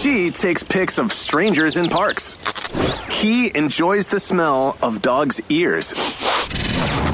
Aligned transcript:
She 0.00 0.30
takes 0.30 0.62
pics 0.62 0.98
of 0.98 1.12
strangers 1.12 1.76
in 1.76 1.88
parks. 1.88 2.36
He 3.20 3.50
enjoys 3.56 4.06
the 4.08 4.20
smell 4.20 4.76
of 4.82 5.02
dogs' 5.02 5.40
ears. 5.50 5.92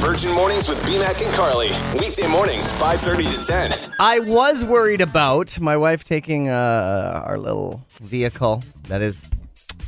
Virgin 0.00 0.34
Mornings 0.34 0.68
with 0.68 0.78
BMAC 0.82 1.24
and 1.24 1.34
Carly. 1.34 1.68
Weekday 1.98 2.26
mornings, 2.28 2.70
5.30 2.72 3.36
to 3.36 3.42
10. 3.78 3.92
I 3.98 4.18
was 4.20 4.62
worried 4.64 5.00
about 5.00 5.58
my 5.60 5.78
wife 5.78 6.04
taking 6.04 6.48
uh, 6.50 7.22
our 7.24 7.38
little 7.38 7.82
vehicle 8.02 8.62
that 8.88 9.00
is 9.00 9.30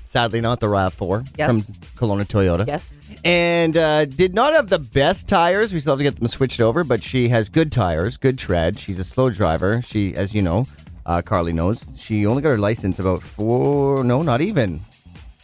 sadly 0.04 0.40
not 0.40 0.60
the 0.60 0.66
RAV4 0.68 1.28
Yes. 1.36 1.50
from 1.50 1.60
Kelowna 1.96 2.24
Toyota. 2.26 2.66
Yes. 2.66 2.92
And 3.24 3.76
uh, 3.76 4.06
did 4.06 4.32
not 4.34 4.54
have 4.54 4.70
the 4.70 4.78
best 4.78 5.28
tires. 5.28 5.74
We 5.74 5.80
still 5.80 5.92
have 5.92 5.98
to 5.98 6.04
get 6.04 6.16
them 6.18 6.28
switched 6.28 6.60
over, 6.62 6.82
but 6.82 7.02
she 7.02 7.28
has 7.28 7.50
good 7.50 7.70
tires, 7.70 8.16
good 8.16 8.38
tread. 8.38 8.78
She's 8.78 8.98
a 8.98 9.04
slow 9.04 9.28
driver. 9.28 9.82
She, 9.82 10.14
as 10.14 10.32
you 10.32 10.40
know, 10.40 10.66
uh, 11.06 11.22
Carly 11.22 11.52
knows, 11.52 11.86
she 11.96 12.26
only 12.26 12.42
got 12.42 12.50
her 12.50 12.58
license 12.58 12.98
about 12.98 13.22
four, 13.22 14.04
no, 14.04 14.22
not 14.22 14.40
even. 14.40 14.80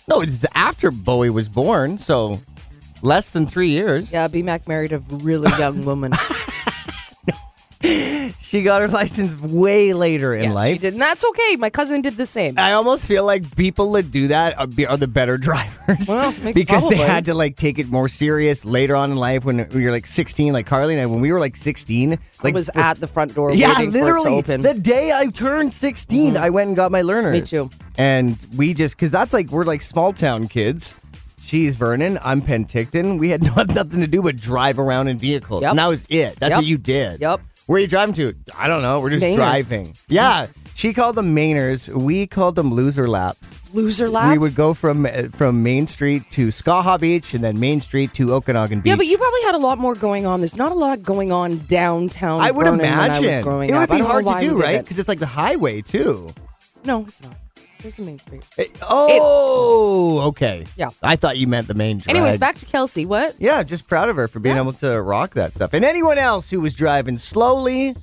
No, 0.08 0.20
it's 0.20 0.44
after 0.54 0.90
Bowie 0.90 1.30
was 1.30 1.48
born, 1.48 1.96
so 1.96 2.40
less 3.00 3.30
than 3.30 3.46
three 3.46 3.70
years. 3.70 4.12
Yeah, 4.12 4.28
B 4.28 4.42
Mac 4.42 4.66
married 4.68 4.92
a 4.92 4.98
really 4.98 5.50
young 5.58 5.84
woman. 5.84 6.12
She 8.40 8.62
got 8.62 8.82
her 8.82 8.88
license 8.88 9.38
way 9.40 9.94
later 9.94 10.34
in 10.34 10.44
yeah, 10.44 10.52
life. 10.52 10.72
she 10.74 10.78
did, 10.78 10.92
and 10.94 11.02
that's 11.02 11.24
okay. 11.24 11.56
My 11.56 11.70
cousin 11.70 12.02
did 12.02 12.16
the 12.16 12.26
same. 12.26 12.58
I 12.58 12.72
almost 12.72 13.06
feel 13.06 13.24
like 13.24 13.54
people 13.56 13.92
that 13.92 14.10
do 14.10 14.28
that 14.28 14.58
are, 14.58 14.66
be- 14.66 14.86
are 14.86 14.96
the 14.96 15.06
better 15.06 15.38
drivers. 15.48 16.08
Well, 16.08 16.32
maybe- 16.32 16.52
because 16.52 16.82
they 16.82 16.96
probably. 16.96 17.06
had 17.06 17.24
to 17.26 17.34
like 17.34 17.56
take 17.56 17.78
it 17.78 17.88
more 17.88 18.08
serious 18.08 18.64
later 18.64 18.96
on 18.96 19.10
in 19.12 19.16
life 19.16 19.44
when 19.44 19.68
you're 19.72 19.92
like 19.92 20.06
16. 20.06 20.52
Like 20.52 20.66
Carly 20.66 20.94
and 20.94 21.02
I, 21.02 21.06
when 21.06 21.20
we 21.20 21.30
were 21.32 21.38
like 21.40 21.56
16, 21.56 22.12
I 22.14 22.18
like 22.42 22.54
was 22.54 22.68
at 22.74 22.98
the 23.00 23.06
front 23.06 23.34
door 23.34 23.52
yeah, 23.54 23.74
waiting 23.78 23.92
literally 23.92 24.24
for 24.24 24.38
it 24.38 24.46
to 24.46 24.52
open. 24.54 24.62
the 24.62 24.74
day 24.74 25.12
I 25.12 25.26
turned 25.26 25.72
16, 25.72 26.34
mm-hmm. 26.34 26.42
I 26.42 26.50
went 26.50 26.68
and 26.68 26.76
got 26.76 26.90
my 26.90 27.02
learners. 27.02 27.32
Me 27.32 27.40
too. 27.42 27.70
And 27.96 28.36
we 28.56 28.74
just 28.74 28.96
because 28.96 29.10
that's 29.12 29.32
like 29.32 29.50
we're 29.50 29.64
like 29.64 29.82
small 29.82 30.12
town 30.12 30.48
kids. 30.48 30.94
She's 31.42 31.76
Vernon. 31.76 32.18
I'm 32.22 32.40
Penticton. 32.42 33.18
We 33.18 33.28
had 33.28 33.42
no, 33.44 33.54
nothing 33.54 34.00
to 34.00 34.06
do 34.06 34.22
but 34.22 34.36
drive 34.36 34.78
around 34.78 35.08
in 35.08 35.18
vehicles. 35.18 35.62
Yep. 35.62 35.70
And 35.70 35.78
that 35.78 35.86
was 35.86 36.04
it. 36.08 36.36
That's 36.40 36.50
Yep. 36.50 36.58
what 36.58 36.66
you 36.66 36.78
did. 36.78 37.20
Yep. 37.20 37.40
Where 37.66 37.76
are 37.76 37.80
you 37.80 37.86
driving 37.86 38.14
to? 38.16 38.34
I 38.56 38.68
don't 38.68 38.82
know. 38.82 39.00
We're 39.00 39.10
just 39.10 39.24
Mainers. 39.24 39.36
driving. 39.36 39.96
Yeah. 40.08 40.46
She 40.74 40.92
called 40.92 41.14
them 41.16 41.34
Mainers. 41.34 41.88
We 41.88 42.26
called 42.26 42.56
them 42.56 42.72
loser 42.74 43.08
laps. 43.08 43.58
Loser 43.72 44.08
laps. 44.08 44.32
We 44.32 44.38
would 44.38 44.54
go 44.56 44.74
from 44.74 45.06
uh, 45.06 45.28
from 45.32 45.62
Main 45.62 45.86
Street 45.86 46.24
to 46.32 46.48
Skaha 46.48 46.98
Beach 47.00 47.34
and 47.34 47.42
then 47.42 47.60
Main 47.60 47.80
Street 47.80 48.12
to 48.14 48.34
Okanagan 48.34 48.80
Beach. 48.80 48.90
Yeah, 48.90 48.96
but 48.96 49.06
you 49.06 49.16
probably 49.16 49.42
had 49.42 49.54
a 49.54 49.58
lot 49.58 49.78
more 49.78 49.94
going 49.94 50.26
on. 50.26 50.40
There's 50.40 50.56
not 50.56 50.72
a 50.72 50.74
lot 50.74 51.02
going 51.02 51.32
on 51.32 51.58
downtown. 51.66 52.40
I 52.40 52.50
would 52.50 52.64
Vernon 52.64 52.80
when 52.80 52.88
imagine 52.88 53.24
I 53.24 53.30
was 53.30 53.40
growing 53.40 53.70
it 53.70 53.72
would 53.72 53.82
up. 53.82 53.90
Be 53.90 53.98
hard 54.00 54.26
to 54.26 54.40
do, 54.40 54.60
right? 54.60 54.76
it. 54.76 54.82
Because 54.82 54.98
it's 54.98 55.08
like 55.08 55.20
the 55.20 55.26
highway 55.26 55.80
too. 55.82 56.34
No, 56.84 57.04
it's 57.06 57.22
not. 57.22 57.36
There's 57.82 57.96
the 57.96 58.02
main 58.04 58.18
street. 58.20 58.42
Oh, 58.82 60.20
okay. 60.28 60.66
Yeah. 60.76 60.90
I 61.02 61.16
thought 61.16 61.36
you 61.38 61.46
meant 61.46 61.66
the 61.68 61.74
main 61.74 61.98
drag. 61.98 62.16
Anyways, 62.16 62.36
back 62.38 62.58
to 62.58 62.66
Kelsey. 62.66 63.04
What? 63.04 63.34
Yeah, 63.40 63.62
just 63.62 63.88
proud 63.88 64.08
of 64.08 64.16
her 64.16 64.28
for 64.28 64.38
being 64.38 64.56
Yeah. 64.56 64.62
able 64.62 64.72
to 64.74 65.00
rock 65.02 65.34
that 65.34 65.52
stuff. 65.54 65.72
And 65.74 65.84
anyone 65.84 66.18
else 66.18 66.50
who 66.50 66.60
was 66.60 66.74
driving 66.74 67.18
slowly 67.18 67.94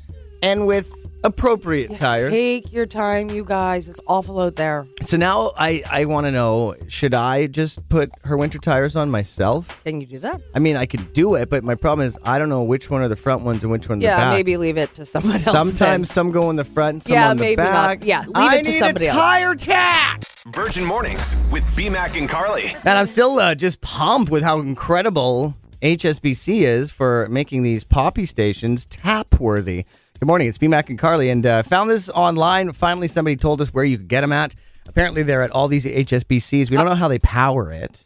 and 0.44 0.68
with 0.68 0.92
appropriate 1.24 1.98
tires. 1.98 2.32
Take 2.32 2.72
your 2.72 2.86
time, 2.86 3.30
you 3.30 3.44
guys. 3.44 3.90
It's 3.90 4.00
awful 4.08 4.40
out 4.40 4.56
there. 4.56 4.88
So 5.02 5.18
now 5.18 5.54
I, 5.58 5.84
I 5.90 6.06
want 6.06 6.26
to 6.26 6.32
know 6.32 6.76
should 6.88 7.14
I 7.14 7.48
just 7.48 7.88
put 7.90 8.12
her 8.24 8.38
winter 8.38 8.58
tires 8.60 8.96
on 8.96 9.10
myself? 9.10 9.80
Can 9.84 10.02
you 10.02 10.08
do 10.08 10.20
that? 10.20 10.42
I 10.54 10.60
mean, 10.60 10.76
I 10.78 10.86
could 10.86 11.14
do 11.14 11.36
it, 11.36 11.50
but 11.50 11.64
my 11.64 11.76
problem 11.76 12.06
is 12.08 12.18
I 12.24 12.40
don't 12.40 12.50
know 12.50 12.64
which 12.64 12.90
one 12.90 13.02
are 13.02 13.08
the 13.08 13.16
front 13.16 13.44
ones 13.44 13.64
and 13.64 13.72
which 13.72 13.90
one 13.90 14.00
the 14.00 14.06
back. 14.08 14.20
Yeah, 14.20 14.30
maybe 14.32 14.58
leave 14.58 14.78
it 14.78 14.94
to 14.96 15.06
someone 15.06 15.34
else. 15.34 15.44
Sometimes 15.44 15.80
then. 15.80 16.06
some 16.06 16.32
go 16.32 16.50
in 16.50 16.56
the 16.56 16.66
front, 16.66 17.04
some 17.04 17.14
Yeah, 17.14 17.30
on 17.30 17.38
the 17.38 17.42
maybe 17.42 17.64
not. 17.64 18.04
Yeah, 18.04 18.22
leave 18.22 18.32
I 18.36 18.56
it 18.56 18.64
to 18.64 18.70
need 18.70 18.78
somebody 18.78 19.06
a 19.08 19.10
else. 19.12 19.20
tire 19.20 19.56
tax. 19.56 20.44
Virgin 20.50 20.86
Mornings 20.86 21.36
with 21.52 21.64
BMAC 21.76 22.18
and 22.18 22.30
Carly. 22.30 22.64
And 22.86 22.98
I'm 22.98 23.06
still 23.08 23.40
uh, 23.40 23.56
just 23.56 23.82
pumped 23.82 24.32
with 24.32 24.42
how 24.44 24.60
incredible 24.60 25.54
HSBC 25.82 26.62
is 26.62 26.92
for 26.92 27.28
making 27.30 27.64
these 27.64 27.84
poppy 27.84 28.26
stations 28.26 28.86
tap 28.86 29.40
worthy. 29.40 29.86
Good 30.20 30.26
morning, 30.28 30.50
it's 30.50 30.58
BMAC 30.58 30.90
and 30.90 31.00
Carly, 31.00 31.30
and 31.30 31.46
uh, 31.46 31.64
found 31.64 31.90
this 31.90 32.10
online. 32.10 32.74
Finally, 32.74 33.08
somebody 33.08 33.38
told 33.38 33.62
us 33.62 33.74
where 33.74 33.86
you 33.86 33.98
could 33.98 34.10
get 34.10 34.22
them 34.22 34.34
at. 34.34 34.54
Apparently, 34.88 35.24
they're 35.24 35.44
at 35.44 35.52
all 35.52 35.68
these 35.70 35.86
HSBCs. 35.86 36.70
We 36.70 36.76
don't 36.76 36.86
know 36.88 36.96
how 36.96 37.08
they 37.08 37.20
power 37.20 37.72
it, 37.72 38.04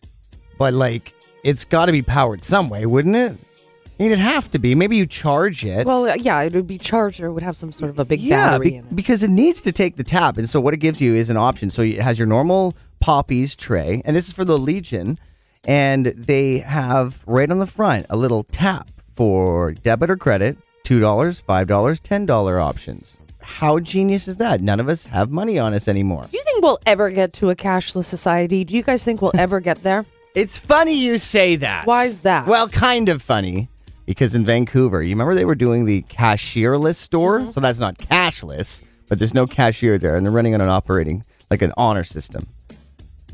but 0.60 0.74
like 0.74 1.16
it's 1.44 1.66
got 1.66 1.88
to 1.88 1.92
be 1.92 2.04
powered 2.04 2.44
some 2.44 2.70
way, 2.70 2.86
wouldn't 2.86 3.16
it? 3.16 3.32
I 3.32 4.04
mean, 4.04 4.12
it'd 4.12 4.20
have 4.20 4.52
to 4.52 4.60
be. 4.60 4.76
Maybe 4.76 4.96
you 4.98 5.06
charge 5.08 5.66
it. 5.66 5.88
Well, 5.88 6.06
uh, 6.08 6.16
yeah, 6.16 6.42
it 6.42 6.54
would 6.54 6.68
be 6.68 6.78
charged 6.78 7.20
or 7.20 7.28
it 7.28 7.34
would 7.34 7.44
have 7.44 7.56
some 7.58 7.72
sort 7.72 7.90
of 7.90 7.98
a 8.00 8.06
big 8.06 8.22
Yeah, 8.22 8.50
battery 8.52 8.70
be- 8.72 8.76
in 8.78 8.86
it. 8.86 8.96
because 8.96 9.24
it 9.24 9.30
needs 9.30 9.62
to 9.62 9.72
take 9.72 9.96
the 9.96 10.04
tap, 10.04 10.38
and 10.38 10.48
so 10.48 10.60
what 10.62 10.74
it 10.76 10.78
gives 10.78 11.02
you 11.02 11.16
is 11.16 11.30
an 11.32 11.38
option. 11.38 11.72
So 11.72 11.82
it 11.82 12.00
has 12.00 12.20
your 12.20 12.28
normal 12.28 12.76
poppies 13.00 13.56
tray, 13.56 14.04
and 14.06 14.16
this 14.16 14.28
is 14.28 14.34
for 14.34 14.46
the 14.46 14.58
Legion, 14.60 15.18
and 15.66 16.08
they 16.08 16.60
have 16.60 17.24
right 17.26 17.50
on 17.50 17.58
the 17.58 17.66
front 17.66 18.06
a 18.12 18.18
little 18.18 18.44
tap 18.44 18.92
for 19.14 19.72
debit 19.72 20.10
or 20.12 20.18
credit, 20.18 20.58
two 20.84 21.00
dollars, 21.00 21.40
five 21.40 21.68
dollars, 21.68 22.00
ten 22.00 22.26
dollar 22.26 22.60
options. 22.60 23.18
How 23.40 23.80
genius 23.80 24.28
is 24.28 24.38
that? 24.38 24.62
None 24.62 24.80
of 24.80 24.90
us 24.90 25.06
have 25.06 25.30
money 25.32 25.58
on 25.60 25.74
us 25.74 25.88
anymore. 25.88 26.28
Do 26.32 26.38
you 26.38 26.44
think 26.44 26.62
we'll 26.62 26.80
ever 26.86 27.10
get 27.10 27.34
to 27.34 27.50
a 27.50 27.56
cashless 27.56 28.06
society? 28.06 28.64
Do 28.64 28.76
you 28.76 28.84
guys 28.84 29.04
think 29.04 29.22
we'll 29.22 29.38
ever 29.38 29.60
get 29.60 29.84
there? 29.84 30.06
It's 30.36 30.58
funny 30.58 30.94
you 30.96 31.20
say 31.20 31.58
that. 31.58 31.86
Why 31.86 32.06
is 32.06 32.22
that? 32.22 32.48
Well, 32.48 32.68
kind 32.68 33.08
of 33.08 33.22
funny 33.22 33.70
because 34.08 34.34
in 34.34 34.44
Vancouver, 34.44 35.04
you 35.04 35.12
remember 35.12 35.36
they 35.36 35.46
were 35.46 35.54
doing 35.54 35.86
the 35.86 36.02
cashierless 36.10 36.96
store? 36.96 37.42
Mm-hmm. 37.42 37.52
So 37.52 37.62
that's 37.62 37.78
not 37.78 38.00
cashless, 38.00 38.82
but 39.08 39.20
there's 39.20 39.36
no 39.36 39.46
cashier 39.46 40.00
there 40.00 40.16
and 40.16 40.26
they're 40.26 40.34
running 40.34 40.56
on 40.56 40.62
an 40.62 40.70
operating 40.70 41.24
like 41.52 41.62
an 41.62 41.72
honor 41.78 42.04
system. 42.04 42.48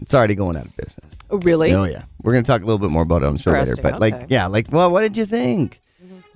It's 0.02 0.14
already 0.14 0.36
going 0.36 0.58
out 0.58 0.66
of 0.66 0.76
business. 0.76 1.10
Oh, 1.30 1.38
really? 1.38 1.74
Oh 1.74 1.86
yeah. 1.86 2.04
We're 2.22 2.34
going 2.34 2.44
to 2.44 2.48
talk 2.52 2.64
a 2.64 2.66
little 2.66 2.80
bit 2.80 2.92
more 2.92 3.04
about 3.04 3.22
it 3.24 3.28
on 3.28 3.34
the 3.36 3.40
show 3.40 3.52
later, 3.52 3.78
but 3.82 4.02
like 4.02 4.26
yeah, 4.28 4.48
like 4.48 4.70
well, 4.70 4.92
what 4.92 5.00
did 5.00 5.16
you 5.16 5.26
think? 5.26 5.80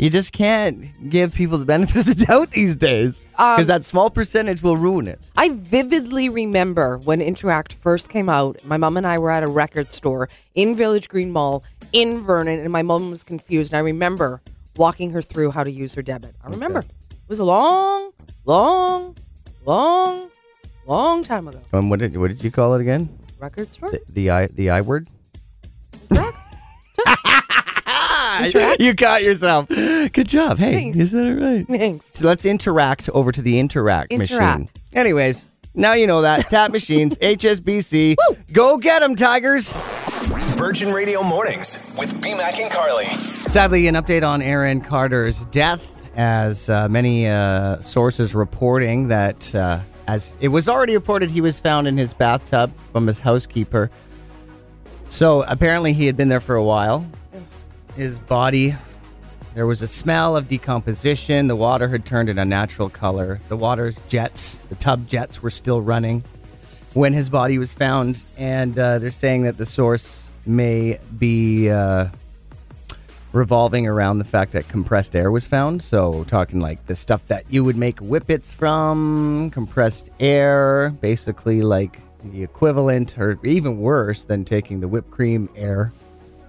You 0.03 0.09
just 0.09 0.33
can't 0.33 1.09
give 1.09 1.33
people 1.33 1.57
the 1.57 1.63
benefit 1.63 1.95
of 1.95 2.05
the 2.05 2.25
doubt 2.25 2.51
these 2.51 2.75
days 2.75 3.21
because 3.21 3.61
Um, 3.61 3.67
that 3.67 3.85
small 3.85 4.09
percentage 4.09 4.61
will 4.61 4.75
ruin 4.75 5.07
it. 5.07 5.31
I 5.37 5.47
vividly 5.47 6.27
remember 6.27 6.97
when 6.97 7.21
Interact 7.21 7.71
first 7.71 8.09
came 8.09 8.27
out. 8.27 8.65
My 8.65 8.75
mom 8.75 8.97
and 8.97 9.07
I 9.07 9.17
were 9.17 9.31
at 9.31 9.43
a 9.43 9.47
record 9.47 9.93
store 9.93 10.27
in 10.55 10.75
Village 10.75 11.07
Green 11.07 11.31
Mall 11.31 11.63
in 11.93 12.19
Vernon, 12.19 12.59
and 12.59 12.69
my 12.69 12.81
mom 12.81 13.11
was 13.11 13.23
confused. 13.23 13.71
And 13.71 13.77
I 13.77 13.79
remember 13.79 14.41
walking 14.75 15.11
her 15.11 15.21
through 15.21 15.51
how 15.51 15.63
to 15.63 15.71
use 15.71 15.93
her 15.93 16.01
debit. 16.01 16.35
I 16.43 16.49
remember. 16.49 16.79
It 16.79 17.29
was 17.29 17.39
a 17.39 17.45
long, 17.45 18.11
long, 18.43 19.15
long, 19.65 20.29
long 20.85 21.23
time 21.23 21.47
ago. 21.47 21.61
Um, 21.71 21.89
what 21.89 21.99
did 21.99 22.17
what 22.17 22.27
did 22.27 22.43
you 22.43 22.51
call 22.51 22.73
it 22.73 22.81
again? 22.81 23.07
Record 23.39 23.71
store? 23.71 23.91
The, 23.91 24.01
the 24.09 24.29
i 24.31 24.47
the 24.47 24.69
i 24.69 24.81
word. 24.81 25.07
you 28.79 28.95
caught 28.95 29.23
yourself. 29.23 29.67
Good 29.69 30.27
job. 30.27 30.57
Hey, 30.57 30.73
Thanks. 30.73 30.97
you 30.97 31.05
said 31.05 31.25
it 31.25 31.41
right. 31.41 31.67
Thanks. 31.67 32.09
So 32.13 32.25
let's 32.27 32.45
interact 32.45 33.09
over 33.09 33.31
to 33.31 33.41
the 33.41 33.59
interact, 33.59 34.11
machine. 34.11 34.69
Anyways, 34.93 35.47
now 35.73 35.93
you 35.93 36.07
know 36.07 36.21
that. 36.21 36.49
Tap 36.49 36.71
machines, 36.71 37.17
HSBC. 37.17 38.15
Go 38.51 38.77
get 38.77 38.99
them, 38.99 39.15
Tigers. 39.15 39.73
Virgin 40.55 40.93
Radio 40.93 41.23
Mornings 41.23 41.95
with 41.97 42.13
BMAC 42.21 42.59
and 42.59 42.71
Carly. 42.71 43.05
Sadly, 43.47 43.87
an 43.87 43.95
update 43.95 44.27
on 44.27 44.41
Aaron 44.41 44.81
Carter's 44.81 45.45
death, 45.45 45.89
as 46.15 46.69
uh, 46.69 46.87
many 46.89 47.27
uh, 47.27 47.81
sources 47.81 48.33
reporting 48.33 49.09
that, 49.09 49.53
uh, 49.53 49.79
as 50.07 50.35
it 50.39 50.49
was 50.49 50.69
already 50.69 50.93
reported, 50.93 51.31
he 51.31 51.41
was 51.41 51.59
found 51.59 51.87
in 51.87 51.97
his 51.97 52.13
bathtub 52.13 52.71
from 52.91 53.07
his 53.07 53.19
housekeeper. 53.19 53.89
So 55.09 55.43
apparently, 55.43 55.93
he 55.93 56.05
had 56.05 56.15
been 56.15 56.29
there 56.29 56.39
for 56.39 56.55
a 56.55 56.63
while. 56.63 57.05
His 57.95 58.17
body, 58.17 58.75
there 59.53 59.67
was 59.67 59.83
a 59.83 59.87
smell 59.87 60.35
of 60.35 60.47
decomposition. 60.47 61.47
The 61.47 61.55
water 61.55 61.87
had 61.87 62.05
turned 62.05 62.29
an 62.29 62.39
unnatural 62.39 62.89
color. 62.89 63.39
The 63.49 63.57
water's 63.57 63.99
jets, 64.07 64.55
the 64.69 64.75
tub 64.75 65.07
jets, 65.07 65.43
were 65.43 65.51
still 65.51 65.81
running 65.81 66.23
when 66.95 67.13
his 67.13 67.29
body 67.29 67.57
was 67.57 67.73
found, 67.73 68.23
and 68.37 68.77
uh, 68.77 68.99
they're 68.99 69.11
saying 69.11 69.43
that 69.43 69.57
the 69.57 69.65
source 69.65 70.29
may 70.45 70.99
be 71.17 71.69
uh, 71.69 72.07
revolving 73.31 73.87
around 73.87 74.19
the 74.19 74.25
fact 74.25 74.51
that 74.53 74.67
compressed 74.67 75.15
air 75.15 75.31
was 75.31 75.45
found. 75.45 75.81
So, 75.81 76.23
talking 76.25 76.59
like 76.59 76.85
the 76.87 76.95
stuff 76.95 77.27
that 77.27 77.45
you 77.49 77.63
would 77.63 77.77
make 77.77 77.99
whippets 77.99 78.53
from, 78.53 79.49
compressed 79.51 80.09
air, 80.19 80.95
basically 81.01 81.61
like 81.61 81.99
the 82.23 82.43
equivalent 82.43 83.17
or 83.17 83.37
even 83.43 83.79
worse 83.79 84.23
than 84.23 84.45
taking 84.45 84.79
the 84.79 84.87
whipped 84.87 85.11
cream 85.11 85.49
air 85.55 85.91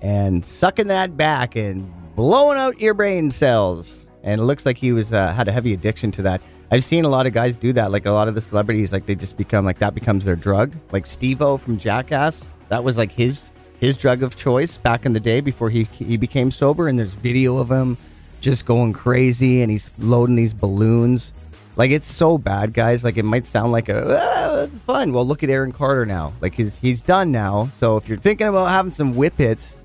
and 0.04 0.44
sucking 0.44 0.88
that 0.88 1.16
back 1.16 1.56
and 1.56 1.90
blowing 2.14 2.58
out 2.58 2.78
your 2.78 2.92
brain 2.92 3.30
cells. 3.30 4.06
And 4.22 4.38
it 4.38 4.44
looks 4.44 4.66
like 4.66 4.76
he 4.76 4.92
was 4.92 5.14
uh, 5.14 5.32
had 5.32 5.48
a 5.48 5.52
heavy 5.52 5.72
addiction 5.72 6.12
to 6.12 6.22
that. 6.22 6.42
I've 6.70 6.84
seen 6.84 7.06
a 7.06 7.08
lot 7.08 7.26
of 7.26 7.32
guys 7.32 7.56
do 7.56 7.72
that. 7.72 7.90
Like 7.90 8.04
a 8.04 8.10
lot 8.10 8.28
of 8.28 8.34
the 8.34 8.42
celebrities, 8.42 8.92
like 8.92 9.06
they 9.06 9.14
just 9.14 9.38
become 9.38 9.64
like 9.64 9.78
that 9.78 9.94
becomes 9.94 10.26
their 10.26 10.36
drug. 10.36 10.74
Like 10.92 11.06
Steve-O 11.06 11.56
from 11.56 11.78
Jackass, 11.78 12.48
that 12.68 12.84
was 12.84 12.98
like 12.98 13.12
his 13.12 13.44
his 13.80 13.96
drug 13.96 14.22
of 14.22 14.36
choice 14.36 14.76
back 14.76 15.06
in 15.06 15.14
the 15.14 15.20
day 15.20 15.40
before 15.40 15.70
he 15.70 15.84
he 15.84 16.18
became 16.18 16.50
sober. 16.50 16.86
And 16.86 16.98
there's 16.98 17.14
video 17.14 17.56
of 17.56 17.70
him 17.70 17.96
just 18.42 18.66
going 18.66 18.92
crazy, 18.92 19.62
and 19.62 19.70
he's 19.70 19.90
loading 19.98 20.36
these 20.36 20.52
balloons 20.52 21.32
Like 21.76 21.90
it's 21.90 22.10
so 22.10 22.38
bad, 22.38 22.72
guys. 22.72 23.04
Like 23.04 23.16
it 23.16 23.24
might 23.24 23.46
sound 23.46 23.72
like 23.72 23.88
a 23.88 24.00
ah, 24.02 24.56
that's 24.56 24.78
fun. 24.78 25.12
Well, 25.12 25.26
look 25.26 25.42
at 25.42 25.50
Aaron 25.50 25.72
Carter 25.72 26.06
now. 26.06 26.34
Like 26.40 26.54
he's 26.54 26.76
he's 26.76 27.02
done 27.02 27.32
now. 27.32 27.70
So 27.74 27.96
if 27.96 28.08
you're 28.08 28.18
thinking 28.18 28.48
about 28.48 28.68
having 28.68 28.92
some 28.92 29.14
whippets, 29.14 29.76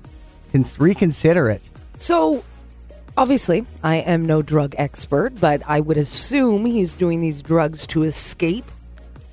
reconsider 0.78 1.48
it. 1.50 1.62
So, 1.96 2.44
obviously, 3.16 3.64
I 3.82 3.96
am 3.96 4.24
no 4.26 4.42
drug 4.42 4.74
expert, 4.78 5.38
but 5.40 5.62
I 5.66 5.80
would 5.80 5.96
assume 5.96 6.64
he's 6.66 6.96
doing 6.96 7.20
these 7.20 7.42
drugs 7.42 7.86
to 7.88 8.02
escape 8.04 8.64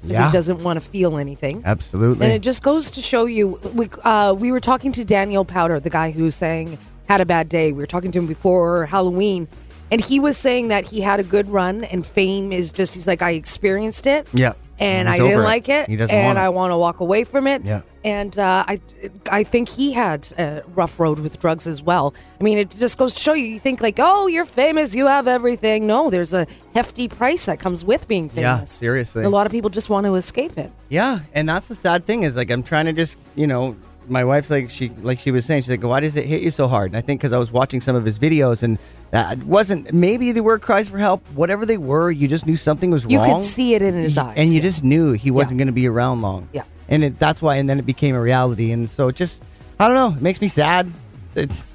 because 0.01 0.15
Yeah. 0.17 0.27
he 0.27 0.31
doesn't 0.33 0.63
want 0.63 0.81
to 0.81 0.87
feel 0.87 1.17
anything. 1.17 1.61
Absolutely. 1.65 2.25
And 2.25 2.33
it 2.33 2.41
just 2.41 2.63
goes 2.63 2.91
to 2.91 3.01
show 3.01 3.25
you. 3.25 3.59
We, 3.73 3.89
uh, 4.03 4.35
we 4.37 4.51
were 4.51 4.59
talking 4.59 4.91
to 4.93 5.03
Daniel 5.05 5.45
Powter, 5.45 5.81
the 5.81 5.89
guy 5.89 6.11
who 6.11 6.29
sang 6.31 6.77
"Had 7.07 7.21
a 7.21 7.25
Bad 7.25 7.49
Day." 7.49 7.71
We 7.71 7.79
were 7.79 7.87
talking 7.87 8.11
to 8.11 8.19
him 8.19 8.27
before 8.27 8.85
Halloween, 8.85 9.47
and 9.91 9.99
he 10.01 10.19
was 10.19 10.37
saying 10.37 10.67
that 10.69 10.85
he 10.85 11.01
had 11.01 11.19
a 11.19 11.23
good 11.23 11.49
run, 11.49 11.83
and 11.85 12.05
fame 12.05 12.51
is 12.51 12.71
just. 12.71 12.93
He's 12.93 13.07
like, 13.07 13.21
I 13.21 13.31
experienced 13.31 14.05
it. 14.07 14.27
Yeah. 14.33 14.53
And 14.79 15.07
He's 15.09 15.19
I 15.19 15.23
didn't 15.23 15.41
it. 15.41 15.43
like 15.43 15.69
it, 15.69 15.89
He 15.89 15.95
doesn't 15.95 16.13
and 16.15 16.27
want. 16.27 16.37
I 16.37 16.49
want 16.49 16.71
to 16.71 16.77
walk 16.77 16.99
away 16.99 17.23
from 17.23 17.47
it. 17.47 17.63
Yeah. 17.65 17.81
And 18.07 18.39
uh, 18.39 18.63
I, 18.65 18.79
I 19.29 19.43
think 19.43 19.67
he 19.67 19.91
had 19.91 20.31
a 20.37 20.63
rough 20.67 20.97
road 20.97 21.19
with 21.19 21.41
drugs 21.41 21.67
as 21.67 21.81
well. 21.81 22.13
I 22.39 22.43
mean, 22.43 22.57
it 22.57 22.69
just 22.71 22.97
goes 22.97 23.13
to 23.15 23.19
show 23.19 23.33
you. 23.33 23.45
You 23.45 23.59
think 23.59 23.81
like, 23.81 23.99
oh, 23.99 24.27
you're 24.27 24.45
famous, 24.45 24.95
you 24.95 25.07
have 25.07 25.27
everything. 25.27 25.87
No, 25.87 26.09
there's 26.09 26.33
a 26.33 26.47
hefty 26.73 27.09
price 27.09 27.47
that 27.47 27.59
comes 27.59 27.83
with 27.83 28.07
being 28.07 28.29
famous. 28.29 28.41
Yeah, 28.43 28.63
seriously. 28.63 29.25
A 29.25 29.29
lot 29.29 29.45
of 29.45 29.51
people 29.51 29.69
just 29.69 29.89
want 29.89 30.05
to 30.05 30.15
escape 30.15 30.57
it. 30.57 30.71
Yeah, 30.87 31.19
and 31.33 31.49
that's 31.49 31.67
the 31.67 31.75
sad 31.75 32.05
thing 32.05 32.23
is 32.23 32.37
like 32.37 32.49
I'm 32.49 32.63
trying 32.63 32.85
to 32.85 32.93
just 32.93 33.17
you 33.35 33.45
know 33.45 33.75
my 34.07 34.23
wife's 34.23 34.49
like 34.49 34.69
she 34.69 34.87
like 35.01 35.19
she 35.19 35.31
was 35.31 35.45
saying 35.45 35.63
she's 35.63 35.69
like 35.69 35.83
why 35.83 35.99
does 35.99 36.15
it 36.15 36.25
hit 36.25 36.41
you 36.41 36.51
so 36.51 36.69
hard? 36.69 36.91
And 36.91 36.97
I 36.97 37.01
think 37.01 37.19
because 37.19 37.33
I 37.33 37.37
was 37.37 37.51
watching 37.51 37.81
some 37.81 37.97
of 37.97 38.05
his 38.05 38.19
videos 38.19 38.63
and 38.63 38.79
that 39.11 39.37
wasn't 39.39 39.93
maybe 39.93 40.31
they 40.31 40.39
were 40.39 40.59
cries 40.59 40.87
for 40.87 40.97
help 40.97 41.25
whatever 41.33 41.65
they 41.65 41.77
were 41.77 42.09
you 42.09 42.29
just 42.29 42.45
knew 42.45 42.55
something 42.55 42.89
was 42.89 43.03
You 43.03 43.17
wrong. 43.17 43.27
You 43.27 43.35
could 43.35 43.43
see 43.43 43.73
it 43.73 43.81
in 43.81 43.95
his 43.95 44.17
eyes, 44.17 44.37
and 44.37 44.47
you 44.47 44.55
yeah. 44.55 44.61
just 44.61 44.81
knew 44.81 45.11
he 45.11 45.29
wasn't 45.29 45.57
going 45.57 45.67
to 45.67 45.73
be 45.73 45.87
around 45.87 46.21
long. 46.21 46.47
Yeah. 46.53 46.63
And 46.89 47.03
it, 47.03 47.19
that's 47.19 47.41
why 47.41 47.55
and 47.55 47.69
then 47.69 47.79
it 47.79 47.85
became 47.85 48.15
a 48.15 48.21
reality 48.21 48.71
and 48.71 48.89
so 48.89 49.07
it 49.09 49.15
just 49.15 49.43
I 49.79 49.87
don't 49.87 49.95
know 49.95 50.15
it 50.17 50.21
makes 50.21 50.41
me 50.41 50.47
sad. 50.47 50.91
It's 51.35 51.65